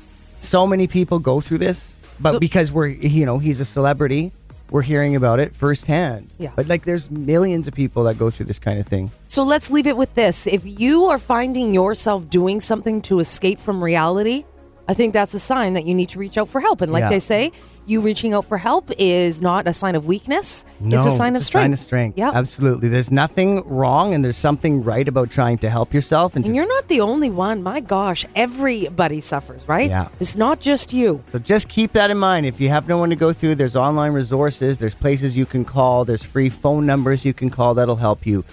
so 0.40 0.66
many 0.66 0.86
people 0.86 1.18
go 1.20 1.40
through 1.40 1.58
this, 1.58 1.94
but 2.20 2.32
So- 2.32 2.40
because 2.40 2.72
we're 2.72 2.88
you 2.88 3.26
know 3.26 3.38
he's 3.38 3.60
a 3.60 3.64
celebrity. 3.64 4.32
We're 4.70 4.80
hearing 4.80 5.16
about 5.16 5.38
it 5.38 5.54
firsthand. 5.54 6.30
Yeah. 6.38 6.52
But 6.56 6.66
like 6.66 6.84
there's 6.84 7.10
millions 7.10 7.68
of 7.68 7.74
people 7.74 8.04
that 8.04 8.18
go 8.18 8.30
through 8.30 8.46
this 8.46 8.58
kind 8.58 8.80
of 8.80 8.86
thing. 8.86 9.10
So 9.28 9.42
let's 9.42 9.70
leave 9.70 9.86
it 9.86 9.98
with 9.98 10.14
this. 10.14 10.46
If 10.46 10.62
you 10.64 11.04
are 11.06 11.18
finding 11.18 11.74
yourself 11.74 12.30
doing 12.30 12.58
something 12.58 13.02
to 13.02 13.18
escape 13.20 13.60
from 13.60 13.84
reality, 13.84 14.46
I 14.88 14.94
think 14.94 15.12
that's 15.12 15.34
a 15.34 15.38
sign 15.38 15.74
that 15.74 15.86
you 15.86 15.94
need 15.94 16.08
to 16.10 16.18
reach 16.18 16.36
out 16.36 16.48
for 16.48 16.60
help. 16.60 16.80
And 16.80 16.92
like 16.92 17.02
Yeah. 17.02 17.10
they 17.10 17.20
say, 17.20 17.52
you 17.84 18.00
reaching 18.00 18.32
out 18.32 18.44
for 18.44 18.58
help 18.58 18.90
is 18.96 19.42
not 19.42 19.66
a 19.66 19.72
sign 19.72 19.96
of 19.96 20.06
weakness. 20.06 20.64
No, 20.78 20.98
it's 20.98 21.06
a 21.06 21.10
sign 21.10 21.34
of 21.34 21.42
strength. 21.42 21.64
sign 21.64 21.72
of 21.72 21.78
strength. 21.80 22.18
Yeah. 22.18 22.30
absolutely. 22.32 22.88
There's 22.88 23.10
nothing 23.10 23.62
wrong, 23.66 24.14
and 24.14 24.24
there's 24.24 24.36
something 24.36 24.84
right 24.84 25.06
about 25.08 25.30
trying 25.32 25.58
to 25.58 25.70
help 25.70 25.92
yourself. 25.92 26.36
And, 26.36 26.44
And 26.44 26.52
to, 26.52 26.56
you're 26.56 26.68
not 26.68 26.86
the 26.86 27.00
only 27.00 27.28
one. 27.28 27.60
My 27.62 27.80
gosh, 27.80 28.24
everybody 28.36 29.20
suffers, 29.20 29.66
right? 29.66 29.90
Yeah. 29.90 30.08
It's 30.20 30.36
not 30.36 30.60
just 30.60 30.92
you. 30.92 31.24
so 31.32 31.40
just 31.40 31.68
keep 31.68 31.92
that 31.94 32.10
in 32.10 32.18
mind. 32.18 32.46
If 32.46 32.60
you 32.60 32.68
have 32.68 32.86
no 32.86 32.98
one 32.98 33.10
to 33.10 33.16
go 33.16 33.32
through, 33.32 33.56
there's 33.56 33.74
online 33.74 34.12
resources. 34.12 34.78
There's 34.78 34.94
places 34.94 35.36
you 35.36 35.46
can 35.46 35.64
call. 35.64 36.04
There's 36.04 36.22
free 36.22 36.50
phone 36.50 36.86
numbers 36.86 37.24
you 37.24 37.34
can 37.34 37.50
call 37.50 37.74
that'll 37.74 37.96
help 37.96 38.26
you. 38.26 38.44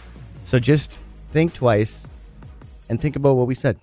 So 0.44 0.58
just 0.58 0.98
think 1.32 1.54
twice, 1.54 2.08
and 2.90 3.00
think 3.00 3.16
about 3.16 3.36
what 3.36 3.46
we 3.46 3.54
said. 3.54 3.78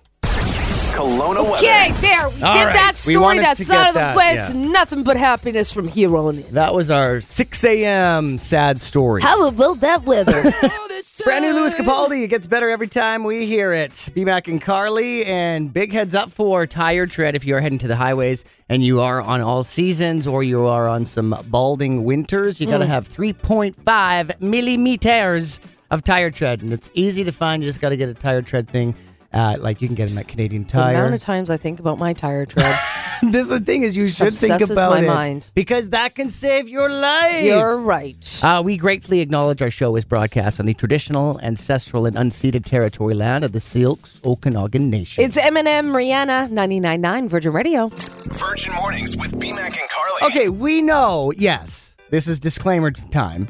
Kelowna 0.97 1.43
weather. 1.43 1.57
Okay, 1.57 1.91
there. 2.01 2.27
We 2.29 2.41
All 2.41 2.55
get 2.55 2.65
right, 2.65 2.73
that 2.73 2.95
story. 2.95 3.17
wanted 3.17 3.43
That's 3.43 3.69
out 3.69 3.89
of 3.89 3.93
the 3.93 3.99
that, 3.99 4.15
way. 4.17 4.33
It's 4.37 4.51
yeah. 4.53 4.59
nothing 4.71 5.03
but 5.03 5.15
happiness 5.15 5.71
from 5.71 5.87
here 5.87 6.17
on 6.17 6.35
in. 6.39 6.53
That 6.55 6.73
was 6.73 6.89
our 6.89 7.21
6 7.21 7.65
a.m. 7.65 8.39
sad 8.39 8.81
story. 8.81 9.21
How 9.21 9.47
about 9.47 9.79
that 9.81 10.03
weather? 10.05 10.41
Brand 11.23 11.45
new 11.45 11.53
Lewis 11.53 11.75
Capaldi. 11.75 12.23
It 12.23 12.29
gets 12.29 12.47
better 12.47 12.69
every 12.69 12.87
time 12.87 13.23
we 13.23 13.45
hear 13.45 13.73
it. 13.73 14.09
Be 14.15 14.23
back 14.25 14.47
in 14.47 14.59
Carly 14.59 15.23
and 15.25 15.71
big 15.71 15.91
heads 15.91 16.15
up 16.15 16.31
for 16.31 16.65
tire 16.65 17.05
tread 17.05 17.35
if 17.35 17.45
you're 17.45 17.59
heading 17.59 17.77
to 17.79 17.87
the 17.87 17.95
highways 17.95 18.43
and 18.69 18.83
you 18.83 19.01
are 19.01 19.21
on 19.21 19.41
all 19.41 19.63
seasons 19.63 20.25
or 20.25 20.41
you 20.43 20.65
are 20.65 20.87
on 20.87 21.05
some 21.05 21.37
balding 21.47 22.05
winters. 22.05 22.59
You 22.59 22.65
got 22.67 22.79
to 22.79 22.85
Mm. 22.85 22.89
have 22.89 23.07
3.5 23.07 24.41
millimeters 24.41 25.59
of 25.91 26.03
tire 26.03 26.31
tread, 26.31 26.61
and 26.61 26.73
it's 26.73 26.89
easy 26.95 27.23
to 27.23 27.31
find. 27.31 27.61
You 27.63 27.69
just 27.69 27.79
got 27.81 27.89
to 27.89 27.97
get 27.97 28.09
a 28.09 28.13
tire 28.13 28.41
tread 28.41 28.67
thing. 28.69 28.95
Uh, 29.33 29.57
like 29.59 29.81
you 29.81 29.87
can 29.87 29.95
get 29.95 30.07
them 30.09 30.17
at 30.17 30.27
Canadian 30.27 30.63
Tire. 30.63 30.93
the 30.93 30.99
amount 30.99 31.13
of 31.13 31.21
times 31.21 31.49
I 31.49 31.57
think 31.57 31.79
about 31.79 31.99
my 31.99 32.13
tire 32.13 32.45
tread. 32.45 32.79
this 33.21 33.45
is 33.45 33.49
the 33.49 33.59
thing 33.59 33.83
is 33.83 33.97
you 33.97 34.07
should 34.07 34.33
think 34.33 34.61
about 34.61 34.91
my 34.91 34.99
it 34.99 35.07
mind. 35.07 35.51
because 35.53 35.89
that 35.89 36.15
can 36.15 36.29
save 36.29 36.69
your 36.69 36.89
life. 36.89 37.43
You're 37.43 37.77
right. 37.77 38.39
Uh, 38.41 38.61
we 38.63 38.77
gratefully 38.77 39.19
acknowledge 39.19 39.61
our 39.61 39.69
show 39.69 39.95
is 39.97 40.05
broadcast 40.05 40.59
on 40.61 40.65
the 40.65 40.73
traditional, 40.73 41.39
ancestral, 41.41 42.05
and 42.05 42.15
unceded 42.15 42.63
territory 42.63 43.13
land 43.13 43.43
of 43.43 43.51
the 43.51 43.59
Syilx 43.59 44.21
Okanagan 44.23 44.89
Nation. 44.89 45.23
It's 45.23 45.37
Eminem, 45.37 45.91
Rihanna, 45.91 46.49
99.9 46.49 47.27
Virgin 47.27 47.51
Radio. 47.51 47.89
Virgin 47.89 48.73
Mornings 48.75 49.17
with 49.17 49.33
BMAC 49.33 49.77
and 49.77 49.89
Carly. 49.89 50.21
okay, 50.23 50.49
we 50.49 50.81
know, 50.81 51.33
yes, 51.35 51.97
this 52.11 52.27
is 52.27 52.39
disclaimer 52.39 52.91
time. 52.91 53.49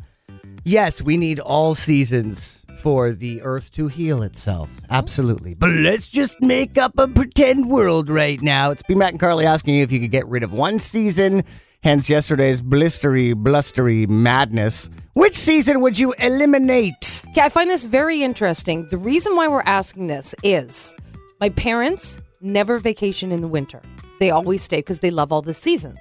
Yes, 0.63 1.01
we 1.03 1.17
need 1.17 1.39
all 1.39 1.75
seasons 1.75 2.56
for 2.77 3.11
the 3.11 3.41
earth 3.41 3.71
to 3.71 3.87
heal 3.87 4.23
itself. 4.23 4.71
Absolutely. 4.89 5.53
But 5.53 5.71
let's 5.71 6.07
just 6.07 6.41
make 6.41 6.77
up 6.77 6.93
a 6.97 7.07
pretend 7.07 7.69
world 7.69 8.09
right 8.09 8.41
now. 8.41 8.71
It's 8.71 8.83
B. 8.83 8.95
Matt 8.95 9.11
and 9.11 9.19
Carly 9.19 9.45
asking 9.45 9.75
you 9.75 9.83
if 9.83 9.91
you 9.91 9.99
could 9.99 10.11
get 10.11 10.27
rid 10.27 10.43
of 10.43 10.53
one 10.53 10.79
season, 10.79 11.43
hence 11.83 12.09
yesterday's 12.09 12.61
blistery, 12.61 13.35
blustery 13.35 14.05
madness. 14.05 14.89
Which 15.13 15.35
season 15.35 15.81
would 15.81 15.97
you 15.97 16.13
eliminate? 16.19 17.23
Okay, 17.29 17.41
I 17.41 17.49
find 17.49 17.69
this 17.69 17.85
very 17.85 18.23
interesting. 18.23 18.85
The 18.87 18.97
reason 18.97 19.35
why 19.35 19.47
we're 19.47 19.63
asking 19.65 20.07
this 20.07 20.35
is 20.43 20.95
my 21.39 21.49
parents 21.49 22.19
never 22.41 22.79
vacation 22.79 23.31
in 23.31 23.41
the 23.41 23.47
winter. 23.47 23.81
They 24.19 24.31
always 24.31 24.63
stay 24.63 24.77
because 24.77 24.99
they 24.99 25.11
love 25.11 25.31
all 25.31 25.41
the 25.41 25.53
seasons. 25.53 25.99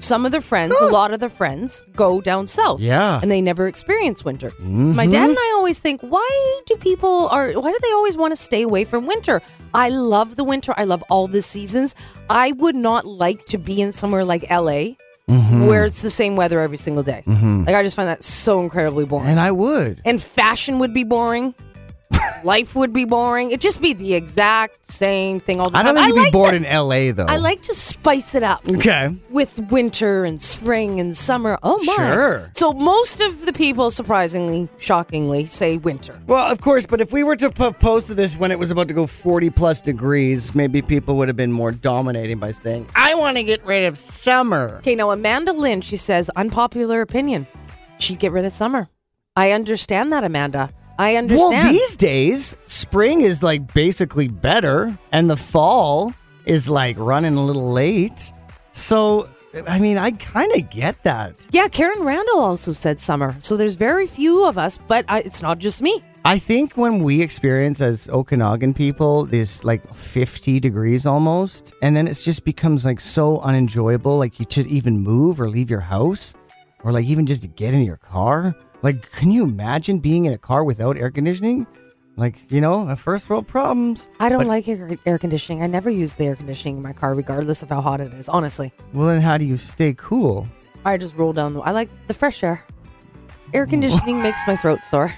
Some 0.00 0.24
of 0.24 0.30
their 0.32 0.40
friends, 0.40 0.74
a 0.80 0.86
lot 0.92 1.12
of 1.12 1.20
their 1.20 1.28
friends, 1.28 1.84
go 1.96 2.20
down 2.20 2.46
south. 2.46 2.80
Yeah. 2.80 3.18
And 3.20 3.30
they 3.30 3.40
never 3.40 3.66
experience 3.66 4.24
winter. 4.24 4.50
My 4.60 5.06
dad 5.06 5.12
mm-hmm. 5.12 5.30
and 5.30 5.38
I 5.38 5.52
always 5.56 5.80
think, 5.80 6.00
why 6.02 6.60
do 6.66 6.76
people 6.76 7.28
are 7.28 7.52
why 7.52 7.72
do 7.72 7.78
they 7.82 7.92
always 7.92 8.16
want 8.16 8.32
to 8.32 8.36
stay 8.36 8.62
away 8.62 8.84
from 8.84 9.06
winter? 9.06 9.42
I 9.74 9.88
love 9.88 10.36
the 10.36 10.44
winter. 10.44 10.72
I 10.76 10.84
love 10.84 11.02
all 11.10 11.26
the 11.26 11.42
seasons. 11.42 11.94
I 12.30 12.52
would 12.52 12.76
not 12.76 13.06
like 13.06 13.46
to 13.46 13.58
be 13.58 13.80
in 13.80 13.92
somewhere 13.92 14.24
like 14.24 14.48
LA 14.50 14.94
mm-hmm. 15.28 15.66
where 15.66 15.84
it's 15.84 16.02
the 16.02 16.10
same 16.10 16.36
weather 16.36 16.60
every 16.60 16.76
single 16.76 17.02
day. 17.02 17.22
Mm-hmm. 17.26 17.64
Like 17.64 17.76
I 17.76 17.82
just 17.82 17.96
find 17.96 18.08
that 18.08 18.24
so 18.24 18.60
incredibly 18.60 19.04
boring. 19.04 19.28
And 19.28 19.38
I 19.38 19.50
would. 19.50 20.00
And 20.04 20.22
fashion 20.22 20.78
would 20.78 20.94
be 20.94 21.04
boring. 21.04 21.54
Life 22.44 22.76
would 22.76 22.92
be 22.92 23.04
boring. 23.04 23.48
It'd 23.50 23.60
just 23.60 23.80
be 23.80 23.92
the 23.92 24.14
exact 24.14 24.92
same 24.92 25.40
thing 25.40 25.58
all 25.58 25.66
the 25.70 25.72
time. 25.72 25.80
I 25.86 25.90
time. 25.90 25.94
don't 25.96 26.04
think 26.04 26.14
you'd 26.16 26.20
be 26.20 26.24
like 26.26 26.32
bored 26.32 26.50
to, 26.52 26.56
in 26.56 26.62
LA 26.62 27.12
though. 27.12 27.26
I 27.26 27.36
like 27.38 27.62
to 27.62 27.74
spice 27.74 28.36
it 28.36 28.44
up 28.44 28.62
Okay. 28.68 29.14
with 29.30 29.58
winter 29.72 30.24
and 30.24 30.40
spring 30.40 31.00
and 31.00 31.16
summer. 31.16 31.58
Oh 31.64 31.82
my! 31.84 31.94
Sure. 31.96 32.50
So 32.54 32.72
most 32.72 33.20
of 33.20 33.44
the 33.44 33.52
people, 33.52 33.90
surprisingly, 33.90 34.68
shockingly, 34.78 35.46
say 35.46 35.78
winter. 35.78 36.20
Well, 36.28 36.50
of 36.50 36.60
course, 36.60 36.86
but 36.86 37.00
if 37.00 37.12
we 37.12 37.24
were 37.24 37.34
to 37.36 37.50
po- 37.50 37.72
post 37.72 38.14
this 38.14 38.36
when 38.36 38.52
it 38.52 38.58
was 38.58 38.70
about 38.70 38.86
to 38.88 38.94
go 38.94 39.06
40 39.08 39.50
plus 39.50 39.80
degrees, 39.80 40.54
maybe 40.54 40.80
people 40.80 41.16
would 41.16 41.26
have 41.28 41.36
been 41.36 41.52
more 41.52 41.72
dominating 41.72 42.38
by 42.38 42.52
saying, 42.52 42.86
I 42.94 43.14
want 43.16 43.36
to 43.36 43.42
get 43.42 43.64
rid 43.66 43.84
of 43.84 43.98
summer. 43.98 44.76
Okay, 44.78 44.94
now 44.94 45.10
Amanda 45.10 45.52
Lynn, 45.52 45.80
she 45.80 45.96
says, 45.96 46.30
unpopular 46.36 47.00
opinion. 47.00 47.48
She'd 47.98 48.20
get 48.20 48.30
rid 48.30 48.44
of 48.44 48.52
summer. 48.52 48.88
I 49.34 49.50
understand 49.50 50.12
that, 50.12 50.22
Amanda. 50.22 50.70
I 50.98 51.16
understand. 51.16 51.52
Well, 51.52 51.72
these 51.72 51.96
days, 51.96 52.56
spring 52.66 53.20
is 53.20 53.42
like 53.42 53.72
basically 53.72 54.28
better, 54.28 54.96
and 55.12 55.30
the 55.30 55.36
fall 55.36 56.12
is 56.44 56.68
like 56.68 56.98
running 56.98 57.36
a 57.36 57.44
little 57.44 57.72
late. 57.72 58.32
So, 58.72 59.28
I 59.66 59.78
mean, 59.78 59.96
I 59.98 60.10
kind 60.12 60.52
of 60.54 60.70
get 60.70 61.02
that. 61.04 61.34
yeah, 61.50 61.68
Karen 61.68 62.02
Randall 62.04 62.40
also 62.40 62.72
said 62.72 63.00
summer. 63.00 63.36
So 63.40 63.56
there's 63.56 63.74
very 63.74 64.06
few 64.06 64.44
of 64.44 64.58
us, 64.58 64.76
but 64.76 65.04
I, 65.08 65.20
it's 65.20 65.40
not 65.42 65.58
just 65.58 65.82
me. 65.82 66.02
I 66.24 66.38
think 66.38 66.76
when 66.76 67.02
we 67.04 67.22
experience 67.22 67.80
as 67.80 68.08
Okanagan 68.08 68.74
people 68.74 69.24
this 69.24 69.62
like 69.64 69.94
50 69.94 70.58
degrees 70.60 71.06
almost, 71.06 71.72
and 71.80 71.96
then 71.96 72.08
it 72.08 72.14
just 72.14 72.44
becomes 72.44 72.84
like 72.84 73.00
so 73.00 73.38
unenjoyable, 73.40 74.18
like 74.18 74.38
you 74.40 74.46
to 74.46 74.68
even 74.68 74.98
move 74.98 75.40
or 75.40 75.48
leave 75.48 75.70
your 75.70 75.80
house, 75.80 76.34
or 76.82 76.92
like 76.92 77.06
even 77.06 77.24
just 77.24 77.42
to 77.42 77.48
get 77.48 77.72
in 77.72 77.82
your 77.82 77.96
car. 77.96 78.54
Like, 78.82 79.10
can 79.12 79.30
you 79.30 79.44
imagine 79.44 79.98
being 79.98 80.24
in 80.24 80.32
a 80.32 80.38
car 80.38 80.62
without 80.64 80.96
air 80.96 81.10
conditioning? 81.10 81.66
Like, 82.16 82.50
you 82.50 82.60
know, 82.60 82.94
first 82.96 83.28
world 83.30 83.46
problems. 83.46 84.08
I 84.18 84.28
don't 84.28 84.38
But- 84.38 84.46
like 84.48 84.68
air, 84.68 84.90
air 85.06 85.18
conditioning. 85.18 85.62
I 85.62 85.66
never 85.66 85.90
use 85.90 86.14
the 86.14 86.24
air 86.26 86.36
conditioning 86.36 86.76
in 86.78 86.82
my 86.82 86.92
car, 86.92 87.14
regardless 87.14 87.62
of 87.62 87.68
how 87.68 87.80
hot 87.80 88.00
it 88.00 88.12
is. 88.14 88.28
Honestly, 88.28 88.72
Well, 88.92 89.08
then 89.08 89.20
how 89.20 89.36
do 89.38 89.46
you 89.46 89.56
stay 89.56 89.94
cool? 89.96 90.48
I 90.84 90.96
just 90.96 91.16
roll 91.16 91.32
down 91.32 91.54
the. 91.54 91.60
I 91.60 91.70
like 91.72 91.88
the 92.06 92.14
fresh 92.14 92.42
air. 92.42 92.64
Air 93.54 93.66
conditioning 93.66 94.20
makes 94.22 94.38
my 94.46 94.56
throat 94.56 94.80
sore. 94.84 95.12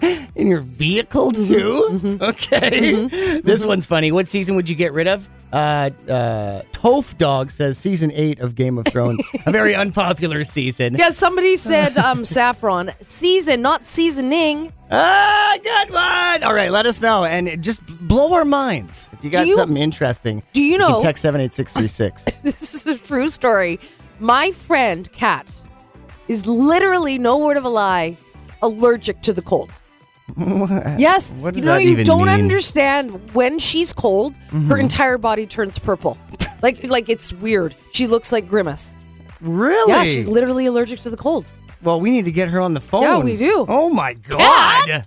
In 0.00 0.46
your 0.46 0.60
vehicle 0.60 1.32
too? 1.32 1.88
Mm-hmm. 1.90 2.06
Mm-hmm. 2.06 2.22
Okay. 2.22 2.70
Mm-hmm. 2.92 3.40
This 3.46 3.64
one's 3.64 3.86
funny. 3.86 4.12
What 4.12 4.28
season 4.28 4.54
would 4.54 4.68
you 4.68 4.76
get 4.76 4.92
rid 4.92 5.08
of? 5.08 5.28
Uh, 5.52 5.90
uh, 6.08 6.62
Toph 6.72 7.16
Dog 7.16 7.50
says 7.50 7.78
season 7.78 8.10
eight 8.12 8.40
of 8.40 8.54
Game 8.54 8.76
of 8.78 8.86
Thrones, 8.86 9.22
a 9.46 9.50
very 9.50 9.74
unpopular 9.74 10.44
season. 10.44 10.94
Yeah, 10.94 11.10
somebody 11.10 11.56
said 11.56 11.96
um, 11.96 12.24
saffron 12.24 12.92
season, 13.02 13.62
not 13.62 13.86
seasoning. 13.86 14.72
Ah, 14.90 15.56
good 15.62 15.90
one. 15.90 16.42
All 16.42 16.54
right, 16.54 16.70
let 16.70 16.86
us 16.86 17.00
know 17.00 17.24
and 17.24 17.62
just 17.62 17.84
blow 18.06 18.32
our 18.34 18.44
minds 18.44 19.08
if 19.12 19.24
you 19.24 19.30
got 19.30 19.46
you- 19.46 19.56
something 19.56 19.76
interesting. 19.76 20.42
do 20.52 20.62
you 20.62 20.76
know- 20.78 20.94
can 20.94 21.02
text 21.02 21.22
seven 21.22 21.40
eight 21.40 21.54
six 21.54 21.72
three 21.72 21.88
six. 21.88 22.24
this 22.42 22.74
is 22.74 22.86
a 22.86 22.98
true 22.98 23.28
story. 23.28 23.80
My 24.20 24.50
friend 24.52 25.10
Kat 25.12 25.50
is 26.28 26.44
literally 26.46 27.16
no 27.18 27.38
word 27.38 27.56
of 27.56 27.64
a 27.64 27.68
lie 27.70 28.16
allergic 28.60 29.22
to 29.22 29.32
the 29.32 29.42
cold. 29.42 29.70
Yes, 30.36 31.32
What 31.34 31.54
does 31.54 31.60
you 31.60 31.64
know 31.66 31.74
that 31.74 31.82
you 31.84 31.90
even 31.90 32.06
don't 32.06 32.18
mean? 32.18 32.28
Mm-hmm. 32.28 32.42
understand 32.42 33.34
when 33.34 33.58
she's 33.58 33.92
cold, 33.92 34.34
her 34.68 34.76
entire 34.76 35.18
body 35.18 35.46
turns 35.46 35.78
purple. 35.78 36.18
like 36.62 36.84
like 36.84 37.08
it's 37.08 37.32
weird. 37.32 37.74
She 37.92 38.06
looks 38.06 38.30
like 38.32 38.48
Grimace. 38.48 38.94
Really? 39.40 39.92
Yeah, 39.92 40.04
she's 40.04 40.26
literally 40.26 40.66
allergic 40.66 41.00
to 41.00 41.10
the 41.10 41.16
cold. 41.16 41.50
well, 41.82 42.00
we 42.00 42.10
need 42.10 42.24
to 42.24 42.32
get 42.32 42.48
her 42.48 42.60
on 42.60 42.74
the 42.74 42.80
phone. 42.80 43.02
Yeah, 43.02 43.18
we 43.18 43.36
do. 43.36 43.64
Oh 43.68 43.88
my 43.88 44.14
god. 44.14 45.06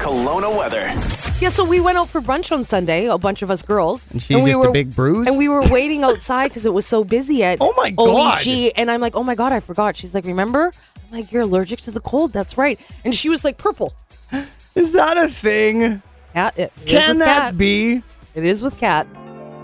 Kelowna 0.00 0.56
weather. 0.56 0.92
Yeah, 1.40 1.48
so 1.50 1.64
we 1.64 1.80
went 1.80 1.98
out 1.98 2.08
for 2.08 2.20
brunch 2.20 2.52
on 2.52 2.64
Sunday, 2.64 3.06
a 3.06 3.18
bunch 3.18 3.42
of 3.42 3.50
us 3.50 3.60
girls. 3.62 4.06
And 4.10 4.22
she's 4.22 4.42
we 4.42 4.52
just 4.52 4.68
a 4.68 4.72
big 4.72 4.94
bruise? 4.94 5.26
And 5.26 5.36
we 5.36 5.48
were 5.48 5.62
waiting 5.70 6.04
outside 6.04 6.48
because 6.48 6.64
it 6.64 6.72
was 6.72 6.86
so 6.86 7.02
busy 7.04 7.42
at 7.42 7.58
Oh 7.60 7.74
my 7.76 7.90
God. 7.90 8.38
OEG. 8.38 8.72
And 8.76 8.90
I'm 8.90 9.00
like, 9.00 9.16
oh 9.16 9.22
my 9.22 9.34
God, 9.34 9.52
I 9.52 9.60
forgot. 9.60 9.96
She's 9.96 10.14
like, 10.14 10.24
remember? 10.24 10.72
I'm 11.10 11.18
like, 11.20 11.32
you're 11.32 11.42
allergic 11.42 11.80
to 11.82 11.90
the 11.90 12.00
cold. 12.00 12.32
That's 12.32 12.58
right. 12.58 12.80
And 13.04 13.14
she 13.14 13.28
was 13.28 13.44
like, 13.44 13.58
purple. 13.58 13.94
Is 14.74 14.92
that 14.92 15.16
a 15.16 15.28
thing? 15.28 16.02
Cat, 16.32 16.58
it, 16.58 16.72
it 16.84 16.92
is 16.92 17.04
Can 17.04 17.08
with 17.16 17.26
that 17.26 17.40
Kat. 17.40 17.58
be? 17.58 18.02
It 18.34 18.44
is 18.44 18.62
with 18.62 18.76
Cat. 18.78 19.06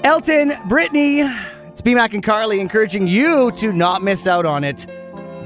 Elton, 0.04 0.52
Britney, 0.68 1.28
it's 1.68 1.82
B 1.82 1.94
Mac 1.94 2.14
and 2.14 2.22
Carly 2.22 2.61
encouraging 2.61 3.06
you 3.06 3.50
to 3.52 3.72
not 3.72 4.02
miss 4.02 4.26
out 4.26 4.46
on 4.46 4.62
it. 4.62 4.87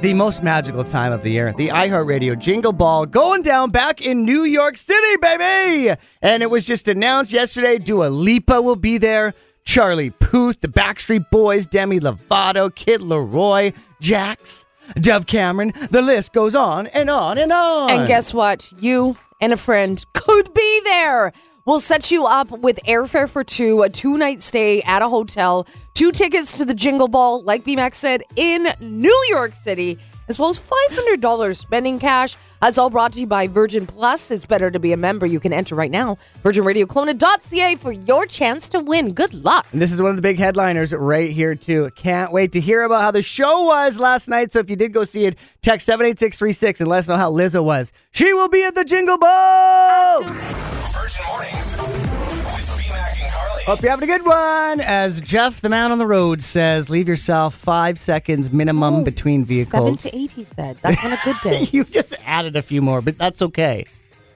The 0.03 0.13
most 0.13 0.43
magical 0.43 0.85
time 0.85 1.13
of 1.13 1.23
the 1.23 1.31
year, 1.31 1.55
the 1.57 1.69
iHeartRadio 1.69 2.39
Jingle 2.39 2.73
Ball 2.73 3.07
going 3.07 3.43
down 3.43 3.71
back 3.71 4.03
in 4.03 4.25
New 4.25 4.43
York 4.43 4.77
City, 4.77 5.17
baby! 5.17 5.99
And 6.21 6.43
it 6.43 6.51
was 6.51 6.65
just 6.65 6.87
announced 6.89 7.33
yesterday 7.33 7.79
Dua 7.79 8.09
Lipa 8.09 8.61
will 8.61 8.77
be 8.77 8.99
there, 8.99 9.35
Charlie 9.65 10.11
Puth, 10.11 10.61
the 10.61 10.69
Backstreet 10.69 11.31
Boys, 11.31 11.67
Demi 11.67 11.99
Lovato, 11.99 12.73
Kid 12.73 13.01
LAROI, 13.01 13.75
Jax, 14.01 14.66
Dove 14.95 15.27
Cameron. 15.27 15.73
The 15.91 16.03
list 16.03 16.33
goes 16.33 16.55
on 16.55 16.87
and 16.89 17.11
on 17.11 17.39
and 17.39 17.53
on. 17.53 17.91
And 17.91 18.07
guess 18.09 18.33
what? 18.33 18.73
You 18.81 19.17
and 19.41 19.53
a 19.53 19.57
friend 19.57 20.05
could 20.13 20.53
be 20.55 20.81
there. 20.85 21.33
We'll 21.67 21.81
set 21.81 22.13
you 22.13 22.27
up 22.27 22.53
with 22.53 22.79
airfare 22.87 23.29
for 23.29 23.43
two, 23.43 23.83
a 23.83 23.91
two 23.91 24.17
night 24.17 24.41
stay 24.41 24.83
at 24.83 25.03
a 25.03 25.09
hotel, 25.09 25.67
two 25.95 26.13
tickets 26.13 26.57
to 26.59 26.65
the 26.65 26.75
Jingle 26.75 27.09
Ball, 27.09 27.43
like 27.43 27.65
BMAX 27.65 27.97
said, 27.97 28.23
in 28.37 28.69
New 28.79 29.27
York 29.29 29.53
City, 29.53 29.99
as 30.29 30.39
well 30.39 30.49
as 30.49 30.61
$500 30.61 31.57
spending 31.57 31.99
cash. 31.99 32.37
That's 32.63 32.79
all 32.79 32.89
brought 32.89 33.15
to 33.15 33.21
you 33.21 33.27
by 33.27 33.49
Virgin 33.49 33.85
Plus. 33.85 34.31
It's 34.31 34.47
better 34.47 34.71
to 34.71 34.79
be 34.79 34.93
a 34.93 34.97
member. 34.97 35.27
You 35.27 35.41
can 35.41 35.53
enter 35.53 35.75
right 35.75 35.91
now. 35.91 36.19
VirginRadioKelowna.ca 36.45 37.75
for 37.77 37.91
your 37.91 38.27
chance 38.27 38.69
to 38.69 38.79
win. 38.79 39.13
Good 39.13 39.35
luck. 39.35 39.67
And 39.73 39.83
this 39.83 39.91
is 39.91 40.01
one 40.01 40.11
of 40.11 40.17
the 40.17 40.23
big 40.23 40.39
headliners 40.39 40.93
right 40.93 41.33
here, 41.33 41.57
too. 41.57 41.91
Can't 41.97 42.31
wait 42.31 42.53
to 42.53 42.61
hear 42.61 42.85
about 42.85 43.03
how 43.03 43.11
the 43.11 43.23
show 43.23 43.65
was 43.65 43.99
last 43.99 44.29
night. 44.29 44.53
So 44.53 44.61
if 44.61 44.71
you 44.71 44.77
did 44.77 44.93
go 44.93 45.03
see 45.03 45.27
it, 45.27 45.37
text 45.63 45.87
78636 45.87 46.81
and 46.81 46.89
let 46.89 47.01
us 47.01 47.09
know 47.09 47.17
how 47.17 47.33
Lizzo 47.33 47.65
was. 47.65 47.93
She 48.13 48.33
will 48.33 48.49
be 48.49 48.63
at 48.63 48.77
the 48.77 48.85
Jingle 48.85 49.19
Ball! 49.19 50.76
Virgin 51.07 51.25
Mornings 51.29 51.77
with 51.77 52.75
B-Mac 52.79 53.23
and 53.23 53.33
Carly. 53.33 53.63
Hope 53.63 53.81
you're 53.81 53.91
having 53.93 54.11
a 54.11 54.13
good 54.13 54.27
one. 54.27 54.81
As 54.81 55.21
Jeff, 55.21 55.61
the 55.61 55.69
man 55.69 55.93
on 55.93 55.99
the 55.99 56.07
road, 56.07 56.43
says, 56.43 56.91
leave 56.91 57.07
yourself 57.07 57.55
five 57.55 57.97
seconds 57.97 58.51
minimum 58.51 59.05
between 59.05 59.45
vehicles. 59.45 60.01
Seven 60.01 60.19
to 60.19 60.25
eight, 60.25 60.33
he 60.33 60.43
said. 60.43 60.79
That's 60.83 61.05
on 61.05 61.13
a 61.13 61.19
good 61.25 61.37
day. 61.45 61.63
you 61.71 61.85
just 61.85 62.17
added 62.25 62.57
a 62.57 62.63
few 62.63 62.83
more, 62.83 63.03
but 63.03 63.17
that's 63.19 63.41
okay. 63.41 63.85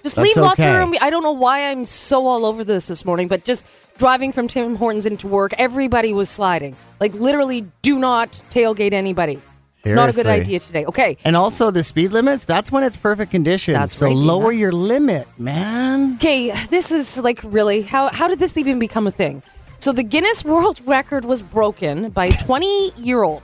Just 0.04 0.14
That's 0.14 0.28
leave 0.28 0.36
lots 0.36 0.60
okay. 0.60 0.70
of 0.70 0.76
room. 0.76 0.94
I 1.00 1.10
don't 1.10 1.24
know 1.24 1.32
why 1.32 1.72
I'm 1.72 1.84
so 1.86 2.28
all 2.28 2.46
over 2.46 2.62
this 2.62 2.86
this 2.86 3.04
morning, 3.04 3.26
but 3.26 3.44
just 3.44 3.64
driving 3.98 4.30
from 4.30 4.46
Tim 4.46 4.76
Hortons 4.76 5.06
into 5.06 5.26
work, 5.26 5.52
everybody 5.58 6.12
was 6.12 6.30
sliding. 6.30 6.76
Like 7.00 7.14
literally, 7.14 7.66
do 7.82 7.98
not 7.98 8.30
tailgate 8.50 8.92
anybody. 8.92 9.40
It's 9.84 9.94
not 9.94 10.08
a 10.08 10.12
good 10.12 10.26
idea 10.26 10.60
today. 10.60 10.84
Okay, 10.86 11.16
And 11.24 11.36
also 11.36 11.70
the 11.70 11.82
speed 11.82 12.12
limits, 12.12 12.44
that's 12.44 12.70
when 12.70 12.84
it's 12.84 12.96
perfect 12.96 13.30
conditions. 13.30 13.76
That's 13.76 13.94
so 13.94 14.06
right, 14.06 14.16
lower 14.16 14.52
your 14.52 14.72
limit, 14.72 15.26
man. 15.38 16.14
okay. 16.16 16.50
This 16.68 16.92
is 16.92 17.16
like 17.16 17.40
really 17.44 17.82
how 17.82 18.08
how 18.08 18.28
did 18.28 18.38
this 18.38 18.56
even 18.56 18.78
become 18.78 19.06
a 19.06 19.10
thing? 19.10 19.42
So 19.78 19.92
the 19.92 20.02
Guinness 20.02 20.44
World 20.44 20.80
Record 20.86 21.24
was 21.24 21.40
broken 21.40 22.10
by 22.10 22.26
a 22.26 22.32
20 22.32 22.92
year 22.98 23.22
old 23.22 23.42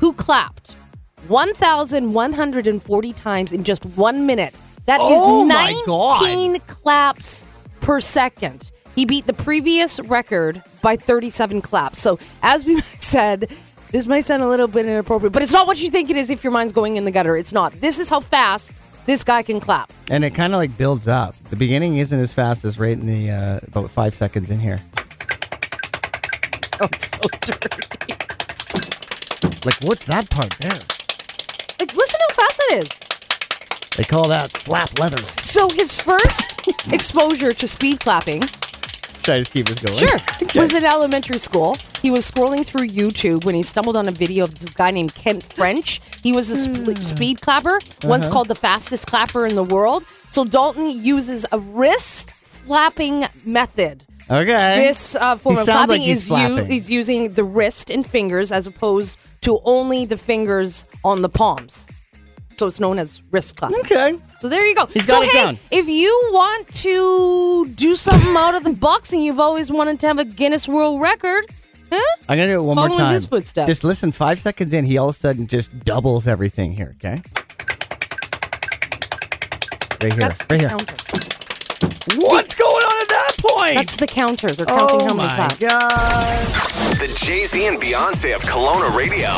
who 0.00 0.12
clapped 0.12 0.74
1,140 1.28 3.12
times 3.12 3.52
in 3.52 3.64
just 3.64 3.84
one 3.86 4.26
minute. 4.26 4.54
That 4.86 5.00
is 5.00 5.18
Oh 5.20 5.44
my 5.44 5.80
19 5.86 6.60
claps 6.66 7.46
per 7.80 8.00
second. 8.00 8.70
He 8.94 9.04
beat 9.04 9.26
the 9.26 9.32
previous 9.34 10.00
record 10.00 10.62
by 10.82 10.96
37 10.96 11.60
claps. 11.62 12.00
So, 12.00 12.18
as 12.42 12.64
we 12.64 12.80
said, 13.00 13.48
this 13.90 14.06
might 14.06 14.20
sound 14.24 14.42
a 14.42 14.48
little 14.48 14.68
bit 14.68 14.86
inappropriate, 14.86 15.32
but 15.32 15.42
it's 15.42 15.52
not 15.52 15.66
what 15.66 15.80
you 15.82 15.90
think 15.90 16.10
it 16.10 16.16
is 16.16 16.30
if 16.30 16.44
your 16.44 16.52
mind's 16.52 16.72
going 16.72 16.96
in 16.96 17.04
the 17.04 17.10
gutter. 17.10 17.36
It's 17.36 17.52
not. 17.52 17.72
This 17.72 17.98
is 17.98 18.08
how 18.10 18.20
fast 18.20 18.74
this 19.06 19.24
guy 19.24 19.42
can 19.42 19.60
clap. 19.60 19.92
And 20.10 20.24
it 20.24 20.34
kind 20.34 20.52
of 20.54 20.58
like 20.58 20.76
builds 20.76 21.08
up. 21.08 21.34
The 21.50 21.56
beginning 21.56 21.96
isn't 21.96 22.18
as 22.18 22.32
fast 22.32 22.64
as 22.64 22.78
right 22.78 22.92
in 22.92 23.06
the 23.06 23.30
uh, 23.30 23.60
about 23.66 23.90
five 23.90 24.14
seconds 24.14 24.50
in 24.50 24.60
here. 24.60 24.78
Sounds 26.78 27.08
so 27.08 27.20
dirty. 27.40 28.14
Like, 29.64 29.80
what's 29.82 30.04
that 30.06 30.28
part 30.30 30.50
there? 30.60 30.70
Like, 31.80 31.94
listen 31.96 32.20
how 32.28 32.34
fast 32.34 32.62
it 32.68 32.84
is. 32.84 32.88
They 33.96 34.04
call 34.04 34.28
that 34.28 34.52
slap 34.52 34.96
leather. 34.98 35.22
So, 35.42 35.68
his 35.74 36.00
first 36.00 36.68
exposure 36.92 37.50
to 37.50 37.66
speed 37.66 37.98
clapping 38.00 38.42
Should 38.42 39.34
I 39.34 39.38
just 39.38 39.52
keep 39.52 39.66
this 39.66 39.80
going? 39.80 39.98
Sure. 39.98 40.18
Okay. 40.42 40.60
Was 40.60 40.72
in 40.72 40.84
elementary 40.84 41.38
school. 41.38 41.76
He 42.00 42.10
was 42.10 42.30
scrolling 42.30 42.64
through 42.64 42.86
YouTube 42.88 43.44
when 43.44 43.54
he 43.54 43.62
stumbled 43.62 43.96
on 43.96 44.06
a 44.08 44.12
video 44.12 44.44
of 44.44 44.58
this 44.58 44.70
guy 44.70 44.90
named 44.92 45.14
Kent 45.14 45.42
French. 45.42 46.00
He 46.22 46.32
was 46.32 46.48
a 46.50 46.56
sp- 46.56 46.96
speed 47.04 47.40
clapper, 47.40 47.78
once 48.04 48.28
called 48.28 48.48
the 48.48 48.54
fastest 48.54 49.06
clapper 49.08 49.46
in 49.46 49.54
the 49.56 49.64
world. 49.64 50.04
So 50.30 50.44
Dalton 50.44 50.90
uses 50.90 51.44
a 51.50 51.58
wrist 51.58 52.30
flapping 52.32 53.26
method. 53.44 54.04
Okay. 54.30 54.86
This 54.86 55.16
uh, 55.16 55.36
form 55.36 55.56
He 55.56 55.60
of 55.60 55.64
sounds 55.64 55.86
clapping 55.86 56.02
like 56.02 56.06
he's 56.06 56.22
is 56.22 56.30
u- 56.30 56.36
flapping. 56.36 56.66
he's 56.70 56.90
using 56.90 57.32
the 57.32 57.44
wrist 57.44 57.90
and 57.90 58.06
fingers 58.06 58.52
as 58.52 58.66
opposed 58.66 59.16
to 59.40 59.58
only 59.64 60.04
the 60.04 60.16
fingers 60.18 60.84
on 61.02 61.22
the 61.22 61.28
palms. 61.28 61.88
So 62.58 62.66
it's 62.66 62.78
known 62.80 62.98
as 62.98 63.22
wrist 63.30 63.56
clapping. 63.56 63.78
Okay. 63.80 64.18
So 64.40 64.48
there 64.48 64.64
you 64.66 64.74
go. 64.74 64.86
He's 64.86 65.06
so 65.06 65.14
got 65.14 65.22
it 65.24 65.30
hey, 65.30 65.42
down. 65.44 65.58
if 65.70 65.88
you 65.88 66.10
want 66.32 66.68
to 66.76 67.66
do 67.74 67.96
something 67.96 68.36
out 68.36 68.54
of 68.54 68.64
the 68.64 68.72
box 68.72 69.12
and 69.12 69.24
you've 69.24 69.40
always 69.40 69.70
wanted 69.70 69.98
to 70.00 70.06
have 70.08 70.18
a 70.18 70.24
Guinness 70.24 70.68
World 70.68 71.00
Record? 71.00 71.46
I'm 71.92 72.36
gonna 72.36 72.46
do 72.46 72.58
it 72.60 72.62
one 72.62 72.76
Follow 72.76 72.88
more 72.88 72.98
in 72.98 73.04
time. 73.04 73.14
his 73.14 73.26
footsteps. 73.26 73.66
Just 73.66 73.84
listen. 73.84 74.12
Five 74.12 74.40
seconds 74.40 74.72
in, 74.72 74.84
he 74.84 74.98
all 74.98 75.08
of 75.08 75.14
a 75.16 75.18
sudden 75.18 75.46
just 75.46 75.78
doubles 75.84 76.26
everything 76.26 76.72
here. 76.72 76.94
Okay. 76.96 77.22
Right 80.02 80.12
here. 80.12 80.20
That's 80.20 80.40
right 80.42 80.48
the 80.48 80.58
here. 80.58 80.68
counter. 80.68 80.94
What's 82.16 82.54
going 82.54 82.84
on 82.84 83.02
at 83.02 83.08
that 83.08 83.32
point? 83.38 83.74
That's 83.76 83.96
the 83.96 84.06
counter. 84.06 84.48
They're 84.48 84.66
counting 84.66 85.02
oh 85.02 85.06
how 85.08 85.14
many 85.14 85.28
oh 85.28 85.28
my 85.28 85.48
claps. 85.48 85.58
god. 85.58 86.46
The 86.98 87.12
Jay 87.16 87.44
Z 87.44 87.66
and 87.68 87.78
Beyonce 87.80 88.34
of 88.34 88.42
Kelowna 88.42 88.94
Radio. 88.96 89.28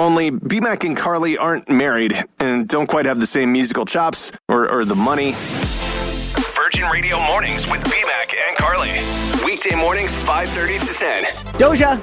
Only 0.00 0.30
B 0.30 0.60
Mac 0.60 0.84
and 0.84 0.96
Carly 0.96 1.36
aren't 1.38 1.68
married 1.68 2.12
and 2.38 2.66
don't 2.68 2.86
quite 2.88 3.06
have 3.06 3.20
the 3.20 3.26
same 3.26 3.52
musical 3.52 3.84
chops 3.84 4.32
or, 4.48 4.68
or 4.68 4.84
the 4.84 4.94
money. 4.96 5.34
Virgin 6.54 6.88
Radio 6.90 7.18
Mornings 7.20 7.70
with 7.70 7.82
B 7.84 7.90
Mac 8.06 8.32
and 8.34 8.56
Carly. 8.56 8.90
Weekday 9.62 9.76
mornings, 9.76 10.16
5:30 10.16 10.78
to 10.78 10.94
10. 10.94 11.24
Doja. 11.60 12.00